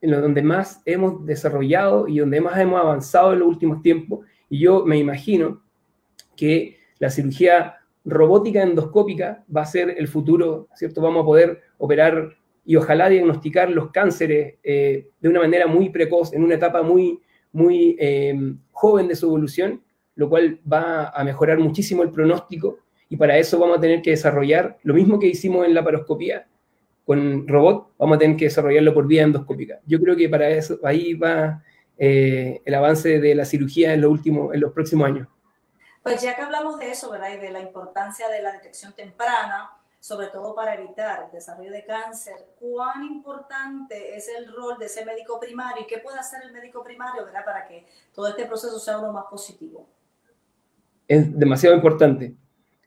en 0.00 0.10
lo 0.10 0.20
donde 0.20 0.42
más 0.42 0.82
hemos 0.84 1.24
desarrollado 1.24 2.06
y 2.06 2.18
donde 2.18 2.40
más 2.40 2.58
hemos 2.58 2.80
avanzado 2.80 3.32
en 3.32 3.40
los 3.40 3.48
últimos 3.48 3.82
tiempos, 3.82 4.26
y 4.50 4.60
yo 4.60 4.84
me 4.84 4.98
imagino 4.98 5.62
que 6.36 6.76
la 6.98 7.10
cirugía 7.10 7.76
robótica 8.08 8.62
endoscópica 8.62 9.44
va 9.54 9.62
a 9.62 9.66
ser 9.66 9.94
el 9.98 10.08
futuro, 10.08 10.68
¿cierto? 10.74 11.00
Vamos 11.00 11.22
a 11.22 11.26
poder 11.26 11.60
operar 11.78 12.36
y 12.64 12.76
ojalá 12.76 13.08
diagnosticar 13.08 13.70
los 13.70 13.90
cánceres 13.90 14.56
eh, 14.62 15.08
de 15.20 15.28
una 15.28 15.40
manera 15.40 15.66
muy 15.66 15.90
precoz, 15.90 16.32
en 16.32 16.42
una 16.42 16.56
etapa 16.56 16.82
muy, 16.82 17.20
muy 17.52 17.96
eh, 17.98 18.34
joven 18.72 19.08
de 19.08 19.16
su 19.16 19.26
evolución, 19.26 19.82
lo 20.14 20.28
cual 20.28 20.60
va 20.70 21.08
a 21.08 21.24
mejorar 21.24 21.58
muchísimo 21.58 22.02
el 22.02 22.10
pronóstico 22.10 22.78
y 23.08 23.16
para 23.16 23.38
eso 23.38 23.58
vamos 23.58 23.78
a 23.78 23.80
tener 23.80 24.02
que 24.02 24.10
desarrollar 24.10 24.78
lo 24.82 24.94
mismo 24.94 25.18
que 25.18 25.28
hicimos 25.28 25.66
en 25.66 25.74
la 25.74 25.82
paroscopía 25.84 26.46
con 27.04 27.48
robot, 27.48 27.94
vamos 27.98 28.16
a 28.16 28.18
tener 28.18 28.36
que 28.36 28.44
desarrollarlo 28.44 28.92
por 28.92 29.06
vía 29.06 29.22
endoscópica. 29.22 29.80
Yo 29.86 29.98
creo 29.98 30.14
que 30.14 30.28
para 30.28 30.50
eso 30.50 30.78
ahí 30.82 31.14
va 31.14 31.62
eh, 31.96 32.60
el 32.66 32.74
avance 32.74 33.18
de 33.18 33.34
la 33.34 33.46
cirugía 33.46 33.94
en, 33.94 34.02
los 34.02 34.10
últimos, 34.10 34.54
en 34.54 34.60
los 34.60 34.72
próximos 34.72 35.08
años. 35.08 35.28
Pues 36.08 36.22
ya 36.22 36.34
que 36.34 36.42
hablamos 36.42 36.78
de 36.78 36.90
eso, 36.90 37.10
¿verdad? 37.10 37.34
Y 37.34 37.38
de 37.38 37.50
la 37.50 37.60
importancia 37.60 38.28
de 38.28 38.40
la 38.40 38.52
detección 38.52 38.94
temprana, 38.94 39.70
sobre 40.00 40.28
todo 40.28 40.54
para 40.54 40.74
evitar 40.74 41.24
el 41.26 41.32
desarrollo 41.32 41.70
de 41.70 41.84
cáncer, 41.84 42.34
cuán 42.58 43.04
importante 43.04 44.16
es 44.16 44.28
el 44.28 44.50
rol 44.50 44.78
de 44.78 44.86
ese 44.86 45.04
médico 45.04 45.38
primario 45.38 45.82
y 45.82 45.86
qué 45.86 45.98
puede 45.98 46.18
hacer 46.18 46.40
el 46.44 46.52
médico 46.52 46.82
primario 46.82 47.26
¿verdad? 47.26 47.44
para 47.44 47.66
que 47.66 47.84
todo 48.14 48.28
este 48.28 48.46
proceso 48.46 48.78
sea 48.78 48.98
uno 48.98 49.12
más 49.12 49.26
positivo. 49.30 49.86
Es 51.06 51.38
demasiado 51.38 51.76
importante. 51.76 52.34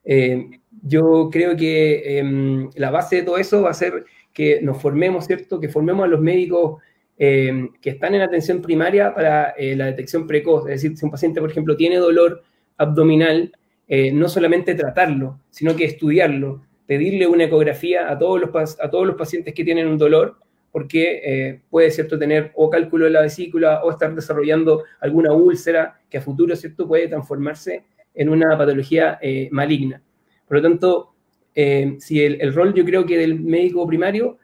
Eh, 0.03 0.59
yo 0.81 1.29
creo 1.31 1.55
que 1.55 2.17
em, 2.17 2.71
la 2.75 2.89
base 2.89 3.17
de 3.17 3.23
todo 3.23 3.37
eso 3.37 3.61
va 3.61 3.69
a 3.69 3.75
ser 3.75 4.05
que 4.33 4.61
nos 4.61 4.81
formemos, 4.81 5.27
¿cierto? 5.27 5.59
Que 5.59 5.69
formemos 5.69 6.05
a 6.05 6.07
los 6.07 6.21
médicos 6.21 6.81
em, 7.17 7.71
que 7.81 7.91
están 7.91 8.15
en 8.15 8.21
atención 8.21 8.61
primaria 8.61 9.13
para 9.13 9.51
eh, 9.51 9.75
la 9.75 9.85
detección 9.85 10.25
precoz. 10.25 10.63
Es 10.63 10.81
decir, 10.81 10.97
si 10.97 11.05
un 11.05 11.11
paciente, 11.11 11.39
por 11.39 11.51
ejemplo, 11.51 11.75
tiene 11.75 11.97
dolor 11.97 12.43
abdominal, 12.81 13.51
eh, 13.87 14.11
no 14.11 14.27
solamente 14.27 14.73
tratarlo, 14.73 15.39
sino 15.51 15.75
que 15.75 15.85
estudiarlo, 15.85 16.63
pedirle 16.87 17.27
una 17.27 17.43
ecografía 17.43 18.09
a 18.09 18.17
todos 18.17 18.41
los, 18.41 18.79
a 18.79 18.89
todos 18.89 19.05
los 19.05 19.15
pacientes 19.15 19.53
que 19.53 19.63
tienen 19.63 19.87
un 19.87 19.97
dolor, 19.97 20.37
porque 20.71 21.21
eh, 21.23 21.61
puede, 21.69 21.91
¿cierto?, 21.91 22.17
tener 22.17 22.51
o 22.55 22.69
cálculo 22.69 23.05
de 23.05 23.11
la 23.11 23.21
vesícula 23.21 23.83
o 23.83 23.91
estar 23.91 24.15
desarrollando 24.15 24.83
alguna 24.99 25.31
úlcera 25.31 25.99
que 26.09 26.17
a 26.17 26.21
futuro, 26.21 26.55
¿cierto?, 26.55 26.87
puede 26.87 27.07
transformarse 27.07 27.83
en 28.15 28.29
una 28.29 28.57
patología 28.57 29.19
eh, 29.21 29.47
maligna. 29.51 30.01
Por 30.47 30.57
lo 30.57 30.63
tanto, 30.63 31.13
si 31.53 32.23
el, 32.23 32.53
rol 32.53 32.73
yo 32.73 32.85
creo 32.85 33.05
que 33.05 33.17
del 33.17 33.39
médico 33.39 33.85
primario 33.85 34.37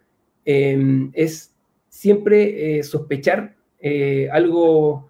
es 0.44 1.56
siempre 1.88 2.84
sospechar 2.84 3.56
algo 4.32 5.10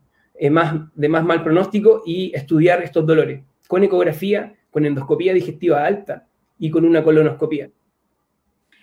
más, 0.51 0.73
de 0.93 1.09
más 1.09 1.23
mal 1.23 1.43
pronóstico 1.43 2.03
y 2.05 2.35
estudiar 2.35 2.83
estos 2.83 3.05
dolores 3.05 3.43
con 3.67 3.83
ecografía, 3.83 4.55
con 4.71 4.85
endoscopía 4.85 5.33
digestiva 5.33 5.85
alta, 5.85 6.27
y 6.57 6.71
con 6.71 6.85
una 6.85 7.03
colonoscopia. 7.03 7.69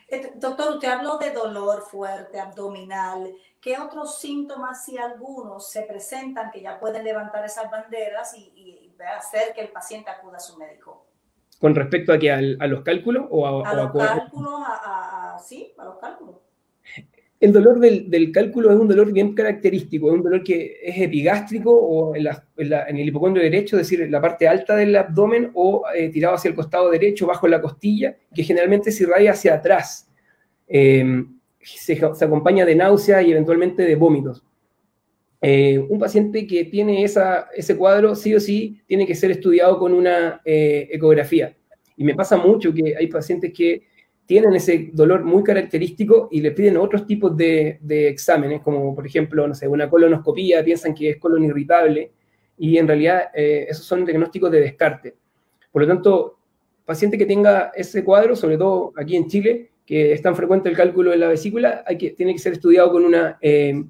Eh, 0.08 0.32
doctor, 0.36 0.74
usted 0.74 0.88
habló 0.88 1.18
de 1.18 1.32
dolor 1.32 1.82
fuerte, 1.82 2.38
abdominal. 2.38 3.34
¿Qué 3.60 3.78
otros 3.78 4.20
síntomas, 4.20 4.84
si 4.84 4.98
algunos, 4.98 5.70
se 5.70 5.82
presentan 5.82 6.50
que 6.50 6.60
ya 6.60 6.78
pueden 6.78 7.02
levantar 7.02 7.44
esas 7.44 7.70
banderas 7.70 8.34
y, 8.36 8.94
hacer 9.18 9.52
que 9.54 9.60
el 9.60 9.68
paciente 9.68 10.10
acuda 10.10 10.36
a 10.36 10.40
su 10.40 10.56
médico? 10.56 11.06
¿Con 11.58 11.74
respecto 11.74 12.12
a, 12.12 12.18
que 12.18 12.30
a, 12.30 12.40
los 12.40 12.82
cálculos? 12.82 13.26
O 13.30 13.46
a, 13.46 13.74
los 13.74 13.92
cálculos, 13.92 14.60
a, 14.66 15.36
sí, 15.42 15.74
a 15.78 15.84
los 15.84 15.98
cálculos. 15.98 16.36
El 17.40 17.52
dolor 17.52 17.78
del, 17.78 18.32
cálculo 18.32 18.72
es 18.72 18.78
un 18.78 18.88
dolor 18.88 19.12
bien 19.12 19.34
característico, 19.34 20.08
es 20.08 20.14
un 20.14 20.22
dolor 20.22 20.42
que 20.42 20.78
es 20.82 20.98
epigástrico 20.98 21.72
o 21.72 22.14
en, 22.14 22.26
el 22.96 23.08
hipocondrio 23.08 23.42
derecho, 23.42 23.76
es 23.76 23.88
decir, 23.88 24.08
la 24.08 24.20
parte 24.20 24.48
alta 24.48 24.76
del 24.76 24.94
abdomen 24.96 25.50
o 25.54 25.84
eh, 25.94 26.08
tirado 26.08 26.36
hacia 26.36 26.48
el 26.48 26.54
costado 26.54 26.90
derecho, 26.90 27.26
bajo 27.26 27.46
la 27.48 27.60
costilla, 27.60 28.16
que 28.34 28.44
generalmente 28.44 28.92
se 28.92 29.02
irradia 29.02 29.32
hacia 29.32 29.54
atrás. 29.54 30.08
Em, 30.66 31.38
se, 31.60 31.92
acompaña 32.24 32.64
de 32.64 32.76
náuseas 32.76 33.26
y 33.26 33.32
eventualmente 33.32 33.82
de 33.82 33.94
vómitos. 33.96 34.44
Eh, 35.40 35.78
un 35.78 35.98
paciente 35.98 36.46
que 36.46 36.64
tiene 36.64 37.04
ese 37.04 37.76
cuadro, 37.76 38.14
sí 38.14 38.34
o 38.34 38.40
sí, 38.40 38.80
tiene 38.86 39.06
que 39.06 39.14
ser 39.14 39.30
estudiado 39.30 39.78
con 39.78 39.92
una 39.92 40.40
eh, 40.44 40.88
ecografía. 40.90 41.54
Y 41.96 42.04
me 42.04 42.14
pasa 42.14 42.36
mucho 42.36 42.72
que 42.72 42.96
hay 42.96 43.06
pacientes 43.08 43.52
que 43.52 43.82
tienen 44.26 44.54
ese 44.54 44.90
dolor 44.92 45.22
muy 45.24 45.42
característico 45.42 46.28
y 46.30 46.40
le 46.40 46.52
piden 46.52 46.76
otros 46.76 47.06
tipos 47.06 47.36
de, 47.36 47.78
exámenes, 47.88 48.62
como 48.62 48.94
por 48.94 49.06
ejemplo, 49.06 49.46
no 49.46 49.54
sé, 49.54 49.68
una 49.68 49.88
colonoscopía, 49.90 50.64
piensan 50.64 50.94
que 50.94 51.10
es 51.10 51.16
colon 51.18 51.44
irritable, 51.44 52.12
y 52.56 52.78
en 52.78 52.86
realidad 52.86 53.24
eh, 53.34 53.66
esos 53.68 53.84
son 53.84 54.04
diagnósticos 54.04 54.50
de 54.50 54.60
descarte. 54.60 55.14
Por 55.70 55.82
lo 55.82 55.88
tanto, 55.88 56.38
paciente 56.84 57.18
que 57.18 57.26
tenga 57.26 57.72
ese 57.74 58.04
cuadro, 58.04 58.36
sobre 58.36 58.56
todo 58.56 58.92
aquí 58.96 59.16
en 59.16 59.26
Chile, 59.26 59.70
que 59.84 60.12
es 60.12 60.22
tan 60.22 60.34
frecuente 60.34 60.68
el 60.68 60.76
cálculo 60.76 61.10
de 61.10 61.18
la 61.18 61.28
vesícula, 61.28 61.84
hay 61.86 61.98
que, 61.98 62.10
tiene 62.10 62.32
que 62.32 62.38
ser 62.38 62.54
estudiado 62.54 62.90
con 62.90 63.04
una, 63.04 63.38
eh, 63.42 63.84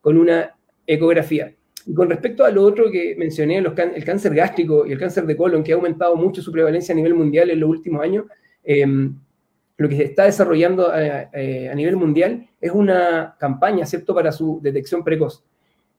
con 0.00 0.16
una 0.16 0.56
ecografía. 0.86 1.54
Y 1.86 1.94
con 1.94 2.10
respecto 2.10 2.44
a 2.44 2.50
lo 2.50 2.64
otro 2.64 2.90
que 2.90 3.14
mencioné, 3.16 3.58
el 3.58 4.04
cáncer 4.04 4.34
gástrico 4.34 4.86
y 4.86 4.92
el 4.92 4.98
cáncer 4.98 5.24
de 5.24 5.36
colon, 5.36 5.62
que 5.62 5.72
ha 5.72 5.76
aumentado 5.76 6.16
mucho 6.16 6.42
su 6.42 6.50
prevalencia 6.50 6.92
a 6.92 6.96
nivel 6.96 7.14
mundial 7.14 7.50
en 7.50 7.60
los 7.60 7.70
últimos 7.70 8.02
años, 8.02 8.24
eh, 8.64 8.84
lo 9.78 9.88
que 9.88 9.96
se 9.96 10.04
está 10.04 10.24
desarrollando 10.24 10.92
eh, 10.94 11.28
eh, 11.32 11.68
a, 11.70 11.74
nivel 11.74 11.96
mundial 11.96 12.48
es 12.60 12.72
una 12.72 13.36
campaña, 13.38 13.86
¿cierto?, 13.86 14.12
para 14.12 14.32
su 14.32 14.58
detección 14.60 15.04
precoz. 15.04 15.44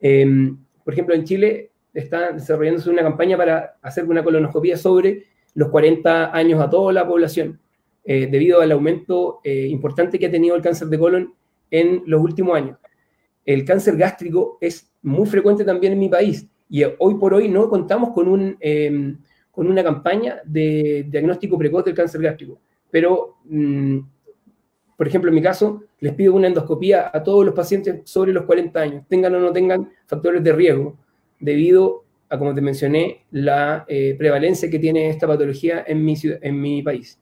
Em, 0.01 0.57
por 0.83 0.93
ejemplo, 0.93 1.15
en 1.15 1.23
Chile 1.23 1.71
está 1.93 2.33
desarrollándose 2.33 2.89
una 2.89 3.03
campaña 3.03 3.37
para 3.37 3.77
hacer 3.81 4.03
una 4.03 4.21
colonoscopia 4.21 4.77
sobre 4.77 5.23
los 5.55 5.69
40 5.69 6.35
años 6.35 6.61
a 6.61 6.69
toda 6.69 6.91
la 6.91 7.07
población, 7.07 7.57
eh, 8.03 8.27
debido 8.29 8.59
al 8.59 8.71
aumento 8.73 9.39
importante 9.45 10.19
que 10.19 10.25
ha 10.25 10.31
tenido 10.31 10.57
el 10.57 10.61
cáncer 10.61 10.89
de 10.89 10.99
colon 10.99 11.33
en 11.71 12.03
los 12.05 12.21
últimos 12.21 12.57
años. 12.57 12.77
El 13.45 13.63
cáncer 13.63 13.95
gástrico 13.95 14.57
es 14.59 14.91
muy 15.01 15.25
frecuente 15.25 15.63
también 15.63 15.93
en 15.93 15.99
mi 15.99 16.09
país 16.09 16.45
y 16.69 16.83
hoy 16.83 17.15
por 17.15 17.33
hoy 17.33 17.47
no 17.47 17.69
contamos 17.69 18.11
con, 18.11 18.27
un, 18.27 18.57
em, 18.59 19.17
con 19.51 19.67
una 19.67 19.83
campaña 19.83 20.41
de 20.43 21.05
diagnóstico 21.09 21.57
precoz 21.57 21.85
del 21.85 21.95
cáncer 21.95 22.21
gástrico 22.21 22.59
pero, 22.91 23.37
mm, 23.45 23.99
por 24.97 25.07
ejemplo, 25.07 25.29
en 25.29 25.35
mi 25.35 25.41
caso, 25.41 25.83
les 25.99 26.13
pido 26.13 26.33
una 26.33 26.47
endoscopía 26.47 27.09
a 27.13 27.23
todos 27.23 27.45
los 27.45 27.53
pacientes 27.53 28.01
sobre 28.05 28.33
los 28.33 28.45
40 28.45 28.79
años, 28.79 29.03
tengan 29.07 29.35
o 29.35 29.39
no 29.39 29.51
tengan 29.51 29.89
factores 30.07 30.43
de 30.43 30.53
riesgo, 30.53 30.97
debido 31.39 32.03
a, 32.29 32.37
como 32.37 32.53
te 32.53 32.61
mencioné, 32.61 33.25
la 33.31 33.85
eh, 33.87 34.15
prevalencia 34.17 34.69
que 34.69 34.79
tiene 34.79 35.09
esta 35.09 35.27
patología 35.27 35.83
en 35.87 36.03
mi, 36.03 36.15
en 36.23 36.61
mi 36.61 36.83
país. 36.83 37.19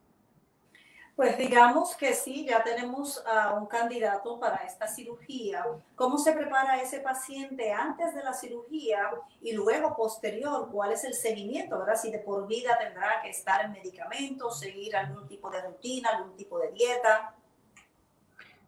Pues 1.17 1.36
digamos 1.36 1.95
que 1.95 2.13
sí, 2.13 2.45
ya 2.47 2.63
tenemos 2.63 3.24
a 3.25 3.55
un 3.55 3.65
candidato 3.65 4.39
para 4.39 4.57
esta 4.57 4.88
cirugía. 4.88 5.65
¿Cómo 5.95 6.19
se 6.19 6.31
prepara 6.31 6.79
ese 6.79 7.00
paciente 7.00 7.71
antes 7.71 8.13
de 8.13 8.21
la 8.21 8.33
cirugía 8.33 9.00
y 9.41 9.53
luego 9.53 9.95
posterior? 9.97 10.69
¿Cuál 10.71 10.91
es 10.91 11.03
el 11.05 11.15
seguimiento? 11.15 11.79
¿verdad? 11.79 11.95
Si 12.00 12.12
de 12.12 12.19
por 12.19 12.47
vida 12.47 12.77
tendrá 12.79 13.19
que 13.24 13.31
estar 13.31 13.65
en 13.65 13.71
medicamentos, 13.71 14.59
seguir 14.59 14.95
algún 14.95 15.27
tipo 15.27 15.50
de 15.50 15.59
rutina, 15.63 16.09
algún 16.09 16.38
tipo 16.38 16.59
de 16.59 16.71
dieta. 16.71 17.33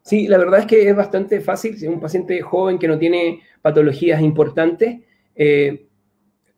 Sí, 0.01 0.27
la 0.27 0.39
verdad 0.39 0.62
es 0.62 0.65
que 0.65 0.89
es 0.89 0.96
bastante 0.96 1.41
fácil. 1.41 1.77
Si 1.77 1.86
un 1.86 2.00
paciente 2.00 2.41
joven 2.41 2.79
que 2.79 2.88
no 2.88 2.98
tiene 2.98 3.44
patologías 3.62 4.22
importantes 4.22 5.01
eh, 5.36 5.86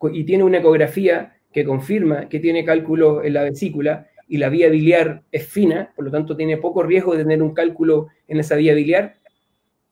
y 0.10 0.24
tiene 0.24 0.46
una 0.46 0.60
ecografía 0.60 1.36
que 1.52 1.66
confirma 1.66 2.30
que 2.30 2.40
tiene 2.40 2.64
cálculo 2.64 3.26
en 3.26 3.34
la 3.34 3.44
vesícula, 3.44 4.08
y 4.32 4.38
la 4.38 4.48
vía 4.48 4.70
biliar 4.70 5.24
es 5.30 5.46
fina, 5.46 5.92
por 5.94 6.06
lo 6.06 6.12
tanto 6.12 6.38
tiene 6.38 6.56
poco 6.56 6.84
riesgo 6.84 7.12
de 7.12 7.24
tener 7.24 7.44
un 7.44 7.54
cálculo 7.54 8.08
en 8.30 8.40
esa 8.40 8.56
vía 8.56 8.74
biliar, 8.74 9.18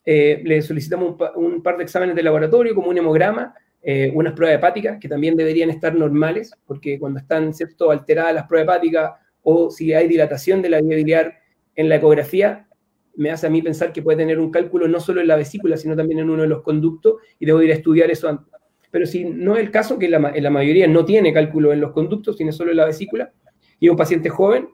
eh, 0.05 0.41
le 0.45 0.61
solicitamos 0.61 1.17
un, 1.35 1.61
par 1.61 1.75
de 1.75 1.83
exámenes 1.83 2.15
de 2.15 2.23
laboratorio, 2.23 2.73
como 2.73 2.87
un 2.87 2.97
hemograma, 2.97 3.53
eh, 3.81 4.09
unas 4.15 4.31
pruebas 4.31 4.57
hepáticas, 4.57 4.97
que 4.97 5.09
también 5.09 5.35
deberían 5.35 5.69
estar 5.69 5.93
normales, 5.93 6.53
porque 6.65 6.97
cuando 6.97 7.19
están 7.19 7.53
¿cierto? 7.53 7.91
alteradas 7.91 8.33
las 8.33 8.47
pruebas 8.47 8.77
hepáticas 8.77 9.11
o 9.43 9.69
si 9.69 9.93
hay 9.93 10.07
dilatación 10.07 10.61
de 10.61 10.69
la 10.69 10.79
vía 10.79 10.95
biliar 10.95 11.33
en 11.75 11.89
la 11.89 11.95
ecografía, 11.97 12.65
me 13.17 13.31
hace 13.31 13.47
a 13.47 13.49
mí 13.49 13.61
pensar 13.61 13.91
que 13.91 14.01
puede 14.01 14.19
tener 14.19 14.39
un 14.39 14.51
cálculo 14.51 14.87
no 14.87 15.01
solo 15.01 15.19
en 15.19 15.27
la 15.27 15.35
vesícula, 15.35 15.75
sino 15.75 15.97
también 15.97 16.21
en 16.21 16.29
uno 16.29 16.43
de 16.43 16.47
los 16.47 16.61
conductos, 16.61 17.15
y 17.39 17.45
debo 17.45 17.61
ir 17.61 17.71
a 17.71 17.75
estudiar 17.75 18.09
eso 18.09 18.29
antes. 18.29 18.53
Pero 18.89 19.05
si 19.05 19.25
no 19.25 19.57
es 19.57 19.59
el 19.59 19.69
caso, 19.69 19.99
que 19.99 20.07
la, 20.07 20.31
en 20.33 20.43
la 20.43 20.49
mayoría 20.49 20.87
no 20.87 21.03
tiene 21.03 21.33
cálculo 21.33 21.73
en 21.73 21.81
los 21.81 21.91
conductos, 21.91 22.37
sino 22.37 22.53
solo 22.53 22.71
en 22.71 22.77
la 22.77 22.85
vesícula, 22.85 23.33
y 23.79 23.89
un 23.89 23.97
paciente 23.97 24.29
joven 24.29 24.69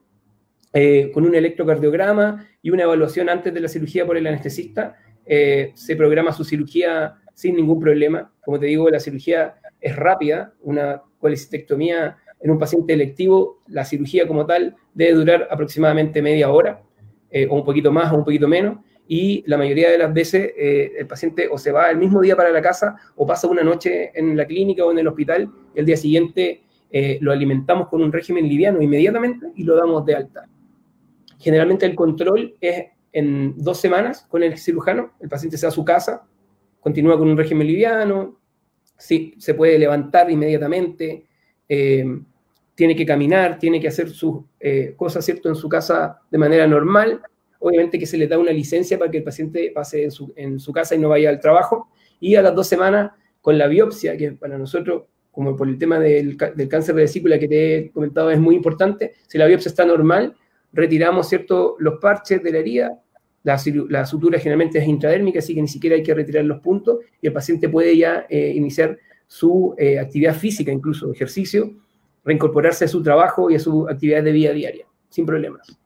eh, 0.78 1.10
con 1.14 1.26
un 1.26 1.34
electrocardiograma 1.34 2.50
y 2.62 2.70
una 2.70 2.84
evaluación 2.84 3.30
antes 3.30 3.54
de 3.54 3.62
la 3.62 3.70
cirugía 3.70 4.06
por 4.06 4.18
el 4.18 4.28
anestesista, 4.28 4.98
eh, 5.26 5.72
se 5.74 5.96
programa 5.96 6.34
su 6.34 6.44
cirugía 6.44 7.16
sin 7.34 7.56
ningún 7.56 7.80
problema. 7.80 8.34
Como 8.44 8.60
te 8.60 8.66
digo, 8.66 8.90
la 8.90 9.00
cirugía 9.00 9.56
es 9.80 9.96
rápida, 9.96 10.54
una 10.62 11.02
colecistectomía 11.20 12.18
en 12.42 12.52
un 12.52 12.60
paciente 12.60 12.92
electivo, 12.92 13.64
la 13.68 13.86
cirugía 13.86 14.28
como 14.28 14.46
tal 14.46 14.76
debe 14.94 15.14
durar 15.14 15.48
aproximadamente 15.50 16.22
media 16.22 16.52
hora, 16.52 16.82
eh, 17.32 17.48
o 17.50 17.56
un 17.56 17.64
poquito 17.64 17.92
más 17.94 18.12
o 18.12 18.18
un 18.18 18.26
poquito 18.26 18.50
menos, 18.50 18.80
y 19.08 19.46
la 19.48 19.58
mayoría 19.58 19.90
de 19.90 19.98
las 19.98 20.14
veces 20.14 20.52
el 20.58 21.06
paciente 21.06 21.48
o 21.48 21.58
se 21.60 21.72
va 21.72 21.92
el 21.92 21.98
mismo 21.98 22.22
día 22.22 22.36
para 22.36 22.50
la 22.50 22.62
casa 22.62 22.96
o 23.16 23.26
pasa 23.26 23.48
una 23.48 23.64
noche 23.64 24.12
en 24.14 24.36
la 24.36 24.46
clínica 24.46 24.84
o 24.84 24.92
en 24.92 24.98
el 24.98 25.08
hospital, 25.08 25.50
el 25.76 25.86
día 25.86 25.96
siguiente 25.96 26.65
eh, 26.98 27.18
lo 27.20 27.34
alimentamos 27.34 27.90
con 27.90 28.02
un 28.02 28.10
régimen 28.10 28.48
liviano 28.48 28.82
inmediatamente 28.82 29.48
y 29.54 29.66
lo 29.66 29.76
damos 29.76 30.06
de 30.06 30.16
alta. 30.16 30.48
Generalmente 31.38 31.86
el 31.86 31.94
control 31.94 32.56
es 32.62 32.86
en 33.12 33.54
dos 33.58 33.82
semanas 33.82 34.26
con 34.30 34.44
el 34.44 34.58
cirujano, 34.58 35.12
el 35.20 35.28
paciente 35.28 35.58
se 35.58 35.66
va 35.66 35.72
a 35.72 35.74
su 35.74 35.84
casa, 35.84 36.26
continúa 36.80 37.18
con 37.18 37.28
un 37.28 37.36
régimen 37.36 37.68
liviano, 37.68 38.40
sí, 38.98 39.36
se 39.40 39.56
puede 39.56 39.78
levantar 39.78 40.32
inmediatamente, 40.32 41.26
eh, 41.68 42.06
tiene 42.76 42.96
que 42.96 43.06
caminar, 43.06 43.60
tiene 43.60 43.82
que 43.82 43.90
hacer 43.90 44.10
sus 44.10 44.46
eh, 44.62 44.94
cosas, 44.96 45.26
¿cierto?, 45.26 45.50
en 45.50 45.56
su 45.56 45.68
casa 45.68 46.22
de 46.32 46.38
manera 46.38 46.66
normal. 46.66 47.22
Obviamente 47.60 48.00
que 48.00 48.06
se 48.06 48.18
le 48.18 48.26
da 48.26 48.40
una 48.40 48.52
licencia 48.52 48.98
para 48.98 49.12
que 49.12 49.18
el 49.18 49.24
paciente 49.26 49.70
pase 49.76 50.06
en 50.06 50.12
su, 50.12 50.32
en 50.38 50.62
su 50.62 50.72
casa 50.72 50.96
y 50.96 51.00
no 51.00 51.10
vaya 51.10 51.28
al 51.28 51.42
trabajo. 51.42 51.90
Y 52.22 52.36
a 52.36 52.42
las 52.42 52.56
dos 52.56 52.68
semanas, 52.68 53.12
con 53.42 53.58
la 53.58 53.68
biopsia, 53.68 54.16
que 54.16 54.32
para 54.32 54.58
nosotros 54.58 55.04
como 55.36 55.56
por 55.56 55.68
el 55.68 55.78
tema 55.78 56.00
del, 56.00 56.38
cáncer 56.38 56.96
de 56.96 57.02
vesícula 57.02 57.38
que 57.38 57.48
te 57.48 57.78
he 57.78 57.92
comentado 57.92 58.32
es 58.32 58.40
muy 58.40 58.56
importante, 58.56 59.14
si 59.28 59.38
la 59.38 59.46
biopsia 59.46 59.70
está 59.70 59.86
normal, 59.86 60.36
retiramos 60.72 61.28
¿cierto? 61.28 61.76
los 61.78 62.00
parches 62.00 62.42
de 62.42 62.52
la 62.52 62.60
herida, 62.60 63.00
la, 63.44 64.06
sutura 64.06 64.40
generalmente 64.40 64.80
es 64.80 64.88
intradérmica, 64.88 65.40
así 65.40 65.54
que 65.54 65.62
ni 65.62 65.68
siquiera 65.68 65.96
hay 65.96 66.04
que 66.04 66.14
retirar 66.14 66.46
los 66.46 66.62
puntos 66.62 67.00
y 67.22 67.28
el 67.28 67.34
paciente 67.34 67.70
puede 67.70 67.96
ya 67.96 68.26
eh, 68.30 68.54
iniciar 68.56 68.98
su 69.28 69.76
eh, 69.78 70.00
actividad 70.00 70.34
física, 70.34 70.72
incluso 70.72 71.12
ejercicio, 71.12 71.72
reincorporarse 72.24 72.86
a 72.86 72.88
su 72.88 73.04
trabajo 73.04 73.52
y 73.52 73.56
a 73.56 73.60
su 73.60 73.88
actividad 73.88 74.24
de 74.24 74.32
vida 74.32 74.52
diaria, 74.52 74.88
sin 75.10 75.26
problemas. 75.26 75.78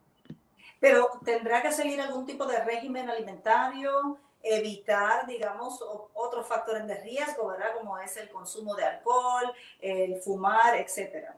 Pero 0.80 1.08
tendrá 1.26 1.62
que 1.62 1.72
seguir 1.72 2.00
algún 2.00 2.26
tipo 2.26 2.46
de 2.46 2.64
régimen 2.64 3.10
alimentario, 3.10 4.18
evitar, 4.42 5.28
digamos, 5.28 5.84
otros 6.14 6.48
factores 6.48 6.88
de 6.88 6.96
riesgo, 7.02 7.48
¿verdad? 7.48 7.76
Como 7.78 7.98
es 8.00 8.16
el 8.18 8.30
consumo 8.30 8.76
de 8.76 8.84
alcohol, 8.84 9.52
el 9.82 10.18
fumar, 10.18 10.76
etcétera. 10.80 11.38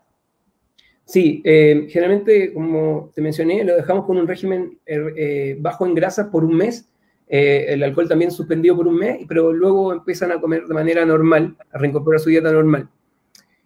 Sí, 1.05 1.41
eh, 1.43 1.87
generalmente, 1.89 2.53
como 2.53 3.11
te 3.13 3.21
mencioné, 3.21 3.63
lo 3.63 3.75
dejamos 3.75 4.05
con 4.05 4.17
un 4.17 4.27
régimen 4.27 4.79
er, 4.85 5.13
eh, 5.17 5.57
bajo 5.59 5.85
en 5.85 5.95
grasa 5.95 6.31
por 6.31 6.45
un 6.45 6.55
mes, 6.55 6.89
eh, 7.27 7.65
el 7.69 7.83
alcohol 7.83 8.07
también 8.07 8.31
suspendido 8.31 8.75
por 8.75 8.87
un 8.87 8.95
mes, 8.95 9.25
pero 9.27 9.51
luego 9.51 9.91
empiezan 9.93 10.31
a 10.31 10.39
comer 10.39 10.67
de 10.67 10.73
manera 10.73 11.05
normal, 11.05 11.57
a 11.71 11.77
reincorporar 11.77 12.19
su 12.19 12.29
dieta 12.29 12.51
normal. 12.51 12.89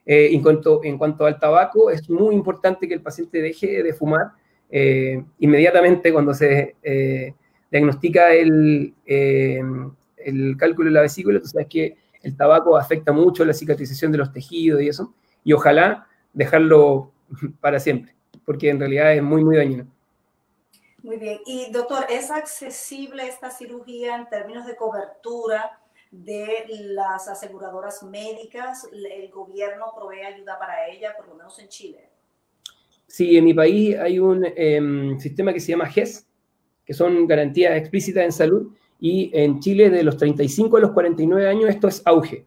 en, 0.08 0.42
cuanto, 0.44 0.82
en 0.84 1.00
cuanto 1.00 1.26
al 1.26 1.40
tabaco, 1.40 1.90
es 1.90 2.08
muy 2.10 2.36
importante 2.36 2.88
que 2.88 2.94
el 2.94 3.02
paciente 3.02 3.42
deje 3.42 3.82
de 3.82 3.94
fumar 3.94 4.32
inmediatamente 5.40 6.14
cuando 6.14 6.34
se 6.34 6.76
diagnostica 7.72 8.34
el, 8.34 8.94
eh, 9.06 9.62
el 10.18 10.58
cálculo 10.58 10.90
de 10.90 10.94
la 10.94 11.02
vesícula, 11.02 11.40
tú 11.40 11.48
sabes 11.48 11.68
que 11.68 11.98
el 12.22 12.36
tabaco 12.36 12.78
afecta 12.78 13.12
mucho 13.12 13.46
la 13.46 13.54
cicatrización 13.54 14.12
de 14.12 14.18
los 14.18 14.34
tejidos 14.34 14.82
y 14.82 14.90
eso, 14.90 15.14
y 15.44 15.54
ojalá 15.54 16.08
dejarlo 16.34 17.12
para 17.62 17.80
siempre, 17.80 18.16
porque 18.46 18.70
en 18.70 18.80
realidad 18.80 19.14
es 19.14 19.24
muy, 19.24 19.44
muy 19.44 19.58
dañino. 19.58 19.88
Muy 21.04 21.18
bien. 21.18 21.40
Y 21.46 21.72
doctor, 21.72 22.08
¿es 22.10 22.32
accesible 22.32 23.28
esta 23.28 23.52
cirugía 23.52 24.16
en 24.16 24.28
términos 24.28 24.66
de 24.66 24.76
cobertura 24.76 25.80
de 26.10 26.66
las 26.68 27.28
aseguradoras 27.28 28.02
médicas? 28.02 28.90
¿El 28.92 29.30
gobierno 29.30 29.94
provee 29.96 30.24
ayuda 30.24 30.58
para 30.58 30.88
ella, 30.88 31.16
por 31.16 31.28
lo 31.28 31.36
menos 31.36 31.60
en 31.60 31.68
Chile? 31.68 32.10
Sí, 33.06 33.38
en 33.38 33.46
mi 33.46 33.54
país 33.54 33.96
hay 34.00 34.18
un 34.18 34.44
em, 34.56 35.20
sistema 35.20 35.54
que 35.54 35.60
se 35.60 35.74
llama 35.74 35.86
GES, 35.86 36.28
que 36.86 36.94
son 36.94 37.28
garantías 37.28 37.78
explícitas 37.78 38.24
en 38.24 38.32
salud, 38.32 38.72
y 39.00 39.30
en 39.34 39.60
Chile 39.60 39.90
de 39.90 40.04
los 40.04 40.18
35 40.18 40.78
a 40.78 40.80
los 40.80 40.92
49 40.92 41.48
años 41.48 41.70
esto 41.70 41.88
es 41.88 42.02
auge. 42.06 42.46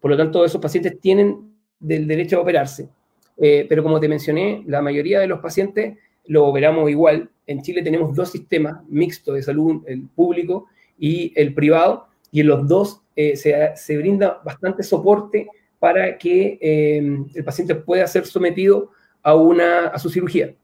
Por 0.00 0.10
lo 0.10 0.16
tanto, 0.16 0.44
esos 0.44 0.60
pacientes 0.60 0.98
tienen 1.00 1.54
del 1.78 2.06
derecho 2.06 2.38
a 2.38 2.40
operarse. 2.40 2.88
Eh, 3.36 3.66
pero 3.68 3.82
como 3.82 4.00
te 4.00 4.08
mencioné, 4.08 4.62
la 4.66 4.80
mayoría 4.80 5.20
de 5.20 5.26
los 5.26 5.40
pacientes 5.40 5.98
lo 6.26 6.46
operamos 6.46 6.90
igual. 6.90 7.30
En 7.46 7.62
Chile 7.62 7.82
tenemos 7.82 8.14
dos 8.14 8.30
sistemas 8.30 8.82
mixtos 8.88 9.34
de 9.34 9.42
salud, 9.42 9.82
el 9.86 10.02
público 10.08 10.66
y 10.98 11.32
el 11.36 11.54
privado, 11.54 12.06
y 12.30 12.40
en 12.40 12.48
los 12.48 12.66
dos 12.66 13.02
eh, 13.16 13.36
se, 13.36 13.96
brinda 13.96 14.40
bastante 14.44 14.82
soporte 14.82 15.48
para 15.78 16.16
que 16.16 16.58
eh, 16.60 17.18
el 17.34 17.44
paciente 17.44 17.74
pueda 17.74 18.06
ser 18.06 18.26
sometido 18.26 18.90
a, 19.22 19.34
una, 19.34 19.88
a 19.88 19.98
su 19.98 20.08
cirugía. 20.08 20.54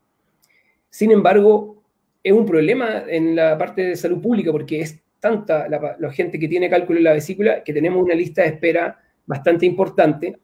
Sin 0.89 1.11
embargo, 1.13 1.80
es 2.23 2.33
un 2.33 2.47
problema 2.47 3.05
en 3.09 3.35
la 3.35 3.57
parte 3.57 3.83
de 3.83 3.97
salud 3.97 4.21
pública 4.21 4.53
porque 4.53 4.81
es 4.81 5.01
tanta 5.19 5.69
la, 5.69 6.13
gente 6.13 6.39
que 6.39 6.49
tiene 6.49 6.71
cálculo 6.71 6.99
en 6.99 7.05
la 7.05 7.13
vesícula 7.13 7.63
que 7.63 7.73
tenemos 7.73 8.03
una 8.03 8.15
lista 8.15 8.43
de 8.43 8.49
espera 8.49 8.99
bastante 9.27 9.67
importante 9.67 10.39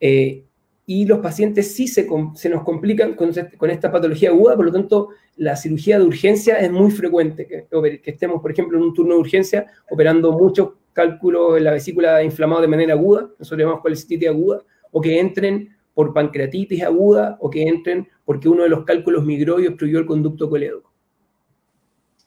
eh, 0.00 0.44
y 0.84 1.06
los 1.06 1.20
pacientes 1.20 1.74
sí 1.74 1.86
se, 1.86 2.06
nos 2.06 2.64
complican 2.64 3.14
con, 3.14 3.30
con, 3.56 3.70
esta 3.70 3.92
patología 3.92 4.30
aguda, 4.30 4.56
por 4.56 4.66
lo 4.66 4.72
tanto 4.72 5.10
la 5.36 5.54
cirugía 5.54 5.98
de 5.98 6.04
urgencia 6.04 6.56
es 6.56 6.72
muy 6.72 6.90
frecuente, 6.90 7.46
que, 7.46 8.00
estemos, 8.04 8.42
por 8.42 8.50
ejemplo, 8.50 8.78
en 8.78 8.84
un 8.84 8.94
turno 8.94 9.14
de 9.14 9.20
urgencia 9.20 9.66
operando 9.90 10.32
muchos 10.32 10.70
cálculos 10.92 11.56
en 11.56 11.64
la 11.64 11.72
vesícula 11.72 12.22
inflamada 12.24 12.62
de 12.62 12.68
manera 12.68 12.94
aguda, 12.94 13.30
nosotros 13.38 13.60
llamamos 13.60 13.80
colecitis 13.80 14.28
aguda, 14.28 14.62
o 14.90 15.00
que 15.00 15.20
entren 15.20 15.70
por 15.94 16.12
pancreatitis 16.12 16.82
aguda, 16.82 17.38
o 17.40 17.48
que 17.48 17.62
entren 17.62 18.08
porque 18.24 18.48
uno 18.48 18.64
de 18.64 18.68
los 18.68 18.84
cálculos 18.84 19.24
migró 19.24 19.60
y 19.60 19.68
obstruyó 19.68 20.00
el 20.00 20.06
conducto 20.06 20.50
colédoco 20.50 20.91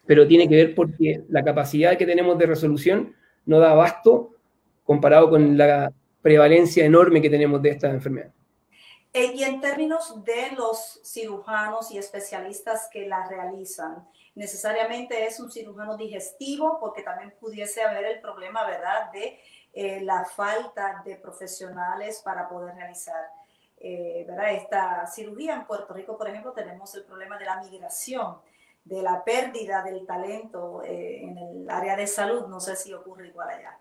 pero 0.05 0.27
tiene 0.27 0.47
que 0.47 0.55
ver 0.55 0.75
porque 0.75 1.23
la 1.29 1.43
capacidad 1.43 1.97
que 1.97 2.05
tenemos 2.05 2.37
de 2.37 2.45
resolución 2.45 3.15
no 3.45 3.59
da 3.59 3.71
abasto 3.71 4.35
comparado 4.83 5.29
con 5.29 5.57
la 5.57 5.91
prevalencia 6.21 6.85
enorme 6.85 7.21
que 7.21 7.29
tenemos 7.29 7.61
de 7.61 7.69
esta 7.69 7.89
enfermedad. 7.89 8.31
Eh, 9.13 9.31
y 9.33 9.43
en 9.43 9.61
términos 9.61 10.23
de 10.25 10.51
los 10.57 10.99
cirujanos 11.03 11.89
y 11.91 11.97
especialistas 11.97 12.89
que 12.91 13.07
la 13.07 13.27
realizan, 13.27 14.05
necesariamente 14.35 15.25
es 15.25 15.39
un 15.39 15.49
cirujano 15.49 15.95
digestivo 15.95 16.77
porque 16.81 17.01
también 17.01 17.33
pudiese 17.39 17.81
haber 17.81 18.05
el 18.05 18.19
problema, 18.19 18.65
¿verdad?, 18.65 19.11
de 19.13 19.39
eh, 19.73 20.01
la 20.01 20.25
falta 20.25 21.01
de 21.05 21.15
profesionales 21.15 22.21
para 22.23 22.49
poder 22.49 22.75
realizar 22.75 23.23
eh, 23.77 24.25
¿verdad? 24.27 24.53
esta 24.53 25.07
cirugía. 25.07 25.53
En 25.55 25.65
Puerto 25.65 25.93
Rico, 25.93 26.17
por 26.17 26.27
ejemplo, 26.27 26.51
tenemos 26.51 26.93
el 26.95 27.03
problema 27.03 27.37
de 27.37 27.45
la 27.45 27.61
migración 27.61 28.37
de 28.85 29.01
la 29.01 29.23
pérdida 29.25 29.83
del 29.83 30.05
talento 30.05 30.83
eh, 30.83 31.23
en 31.23 31.37
el 31.37 31.69
área 31.69 31.95
de 31.95 32.07
salud. 32.07 32.47
No 32.47 32.59
sé 32.59 32.75
si 32.75 32.93
ocurre 32.93 33.27
igual 33.27 33.49
allá. 33.49 33.79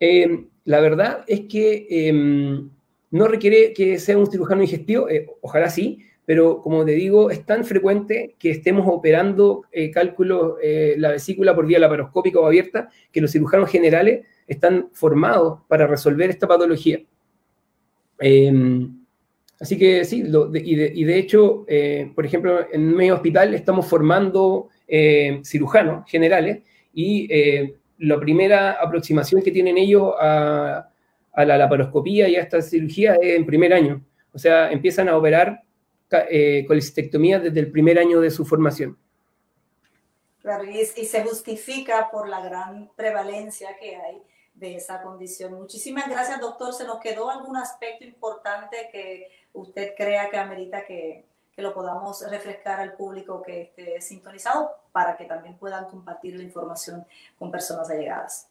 Em, 0.00 0.48
la 0.64 0.80
verdad 0.80 1.24
es 1.26 1.42
que 1.42 1.86
em, 1.88 2.70
no 3.10 3.28
requiere 3.28 3.72
que 3.72 3.98
sea 3.98 4.18
un 4.18 4.26
cirujano 4.26 4.62
digestivo, 4.62 5.08
eh, 5.08 5.26
ojalá 5.42 5.70
sí, 5.70 6.02
pero 6.24 6.60
como 6.60 6.84
te 6.84 6.92
digo, 6.92 7.30
es 7.30 7.46
tan 7.46 7.64
frecuente 7.64 8.34
que 8.38 8.50
estemos 8.50 8.86
operando 8.88 9.62
eh, 9.70 9.90
cálculos, 9.92 10.56
la 10.96 11.12
vesícula 11.12 11.54
por 11.54 11.66
vía 11.66 11.78
laparoscópica 11.78 12.40
o 12.40 12.46
abierta, 12.46 12.88
que 13.12 13.20
los 13.20 13.30
cirujanos 13.30 13.70
generales 13.70 14.26
están 14.46 14.90
formados 14.92 15.60
para 15.68 15.86
resolver 15.86 16.28
esta 16.30 16.48
patología. 16.48 17.00
Em, 18.18 19.05
Así 19.58 19.78
que 19.78 20.04
sí, 20.04 20.22
y, 20.22 21.04
de, 21.04 21.18
hecho, 21.18 21.64
eh, 21.66 22.12
por 22.14 22.26
ejemplo, 22.26 22.66
en 22.70 22.94
medio 22.94 23.14
hospital 23.14 23.54
estamos 23.54 23.86
formando 23.86 24.68
eh, 24.86 25.40
cirujanos 25.44 26.08
generales 26.10 26.62
y 26.92 27.26
eh, 27.32 27.76
la 27.98 28.20
primera 28.20 28.72
aproximación 28.72 29.42
que 29.42 29.50
tienen 29.50 29.78
ellos 29.78 30.12
a, 30.20 30.90
la 31.36 31.58
laparoscopía 31.58 32.28
y 32.28 32.36
a 32.36 32.42
esta 32.42 32.60
cirugía 32.60 33.14
es 33.14 33.36
en 33.36 33.46
primer 33.46 33.72
año. 33.72 34.04
O 34.32 34.38
sea, 34.38 34.70
empiezan 34.70 35.08
a 35.08 35.16
operar 35.16 35.62
colecistectomía 36.66 37.40
desde 37.40 37.60
el 37.60 37.70
primer 37.70 37.98
año 37.98 38.20
de 38.20 38.30
su 38.30 38.44
formación. 38.44 38.96
Y 40.98 41.04
se 41.04 41.24
justifica 41.24 42.08
por 42.10 42.28
la 42.28 42.40
gran 42.40 42.90
prevalencia 42.94 43.76
que 43.80 43.96
hay 43.96 44.22
de 44.56 44.76
esa 44.76 45.02
condición. 45.02 45.54
Muchísimas 45.54 46.08
gracias, 46.08 46.40
doctor. 46.40 46.72
¿Se 46.72 46.84
nos 46.84 46.98
quedó 46.98 47.30
algún 47.30 47.56
aspecto 47.56 48.04
importante 48.04 48.88
que 48.90 49.28
usted 49.52 49.92
crea 49.96 50.28
que 50.30 50.38
amerita 50.38 50.84
que, 50.84 51.24
que 51.54 51.62
lo 51.62 51.72
podamos 51.72 52.24
refrescar 52.30 52.80
al 52.80 52.94
público 52.94 53.42
que 53.42 53.62
esté 53.62 54.00
sintonizado 54.00 54.70
para 54.92 55.16
que 55.16 55.24
también 55.24 55.56
puedan 55.56 55.86
compartir 55.86 56.36
la 56.36 56.42
información 56.42 57.04
con 57.38 57.50
personas 57.50 57.90
allegadas? 57.90 58.48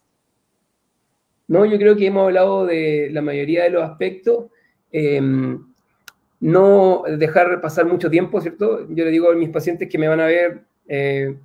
No, 1.47 1.65
yo 1.65 1.77
creo 1.77 1.95
que 1.95 2.07
hemos 2.07 2.23
hablado 2.23 2.65
de 2.65 3.09
la 3.11 3.21
mayoría 3.21 3.63
de 3.63 3.69
los 3.69 3.83
aspectos. 3.83 4.45
Em, 4.91 5.73
no 6.39 7.03
dejar 7.17 7.61
pasar 7.61 7.85
mucho 7.85 8.09
tiempo, 8.09 8.41
¿cierto? 8.41 8.87
Yo 8.89 9.05
le 9.05 9.11
digo 9.11 9.29
a 9.29 9.35
mis 9.35 9.49
pacientes 9.49 9.89
que 9.89 9.97
me 9.97 10.07
van 10.07 10.19
a 10.19 10.25
ver 10.25 10.65
eh, 10.87 11.35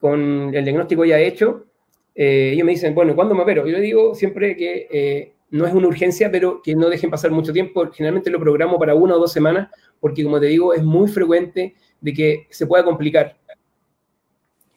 con 0.00 0.54
el 0.54 0.64
diagnóstico 0.64 1.04
ya 1.04 1.18
hecho, 1.18 1.66
eh, 2.14 2.50
ellos 2.52 2.64
me 2.64 2.72
dicen, 2.72 2.94
bueno, 2.94 3.14
¿cuándo 3.14 3.34
me 3.34 3.42
opero? 3.42 3.66
Yo 3.66 3.72
le 3.72 3.80
digo 3.80 4.14
siempre 4.14 4.56
que 4.56 4.88
eh, 4.90 5.34
no 5.50 5.66
es 5.66 5.74
una 5.74 5.88
urgencia, 5.88 6.30
pero 6.30 6.62
que 6.62 6.74
no 6.76 6.88
dejen 6.88 7.10
pasar 7.10 7.30
mucho 7.32 7.52
tiempo. 7.52 7.90
Generalmente 7.92 8.30
lo 8.30 8.38
programo 8.38 8.78
para 8.78 8.94
una 8.94 9.16
o 9.16 9.18
dos 9.18 9.32
semanas, 9.32 9.68
porque 10.00 10.22
como 10.22 10.38
te 10.38 10.46
digo, 10.46 10.72
es 10.74 10.82
muy 10.82 11.08
frecuente 11.08 11.74
de 12.00 12.12
que 12.12 12.46
se 12.50 12.66
pueda 12.66 12.84
complicar. 12.84 13.36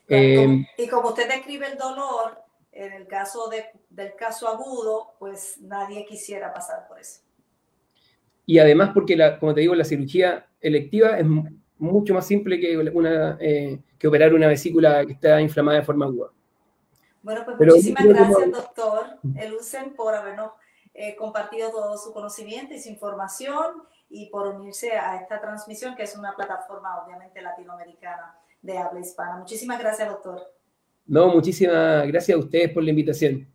Eh, 0.10 0.65
y 0.78 0.88
como 0.88 1.10
usted 1.10 1.28
describe 1.28 1.67
el 1.67 1.78
dolor, 1.78 2.39
en 2.71 2.93
el 2.93 3.08
caso 3.08 3.50
del 3.89 4.15
caso 4.15 4.47
agudo, 4.47 5.15
pues 5.19 5.60
nadie 5.62 6.06
quisiera 6.06 6.54
pasar 6.54 6.88
por 6.88 7.00
eso. 7.00 7.21
Y 8.45 8.60
además 8.60 8.91
porque, 8.93 9.15
la, 9.15 9.38
como 9.39 9.54
te 9.54 9.62
digo, 9.62 9.76
la 9.76 9.84
cirugía 9.84 10.47
electiva 10.62 11.19
es 11.19 11.26
mucho 11.78 12.13
más 12.13 12.26
simple 12.26 12.60
que, 12.60 12.78
una, 12.78 13.38
que 13.38 14.08
operar 14.08 14.34
una 14.34 14.47
vesícula 14.47 15.06
que 15.06 15.13
está 15.13 15.41
inflamada 15.41 15.80
de 15.80 15.86
forma 15.86 16.06
aguda. 16.06 16.32
Bueno, 17.28 17.44
pues 17.44 17.58
muchísimas 17.58 18.06
gracias, 18.06 18.52
doctor 18.52 19.20
Elucen, 19.36 19.94
por 19.96 20.16
habernos 20.16 20.54
eh, 20.94 21.13
compartido 21.18 21.72
todo 21.72 21.98
su 21.98 22.13
conocimiento 22.13 22.74
y 22.74 22.80
su 22.80 22.88
información 22.88 23.84
y 24.10 24.28
por 24.28 24.48
unirse 24.48 24.94
a 24.94 25.18
esta 25.18 25.42
transmisión, 25.42 25.94
que 25.98 26.04
es 26.04 26.16
una 26.16 26.34
plataforma 26.38 27.04
obviamente 27.04 27.42
latinoamericana 27.42 28.40
de 28.62 28.78
habla 28.78 29.02
hispana. 29.02 29.36
Muchísimas 29.36 29.78
gracias, 29.78 30.08
doctor. 30.08 30.42
No, 31.06 31.28
muchísimas 31.28 32.08
gracias 32.08 32.34
a 32.34 32.40
ustedes 32.40 32.72
por 32.72 32.82
la 32.82 32.92
invitación. 32.92 33.46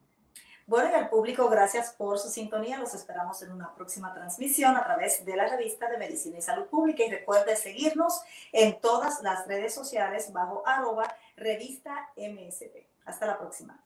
Bueno, 0.66 0.90
y 0.90 0.94
al 0.94 1.08
público, 1.08 1.48
gracias 1.48 1.94
por 1.96 2.18
su 2.18 2.28
sintonía. 2.28 2.78
Los 2.78 2.92
esperamos 2.92 3.42
en 3.42 3.52
una 3.52 3.74
próxima 3.74 4.12
transmisión 4.12 4.76
a 4.76 4.84
través 4.84 5.24
de 5.24 5.34
la 5.34 5.48
revista 5.48 5.88
de 5.88 5.96
Medicina 5.96 6.36
y 6.36 6.42
Salud 6.42 6.66
Pública. 6.66 7.04
Y 7.06 7.10
recuerde 7.10 7.56
seguirnos 7.56 8.20
en 8.52 8.78
todas 8.82 9.22
las 9.22 9.48
redes 9.48 9.72
sociales 9.72 10.30
bajo 10.30 10.62
arroba 10.66 11.16
revista 11.36 12.10
MSP. 12.18 12.91
Hasta 13.04 13.26
la 13.26 13.38
próxima. 13.38 13.84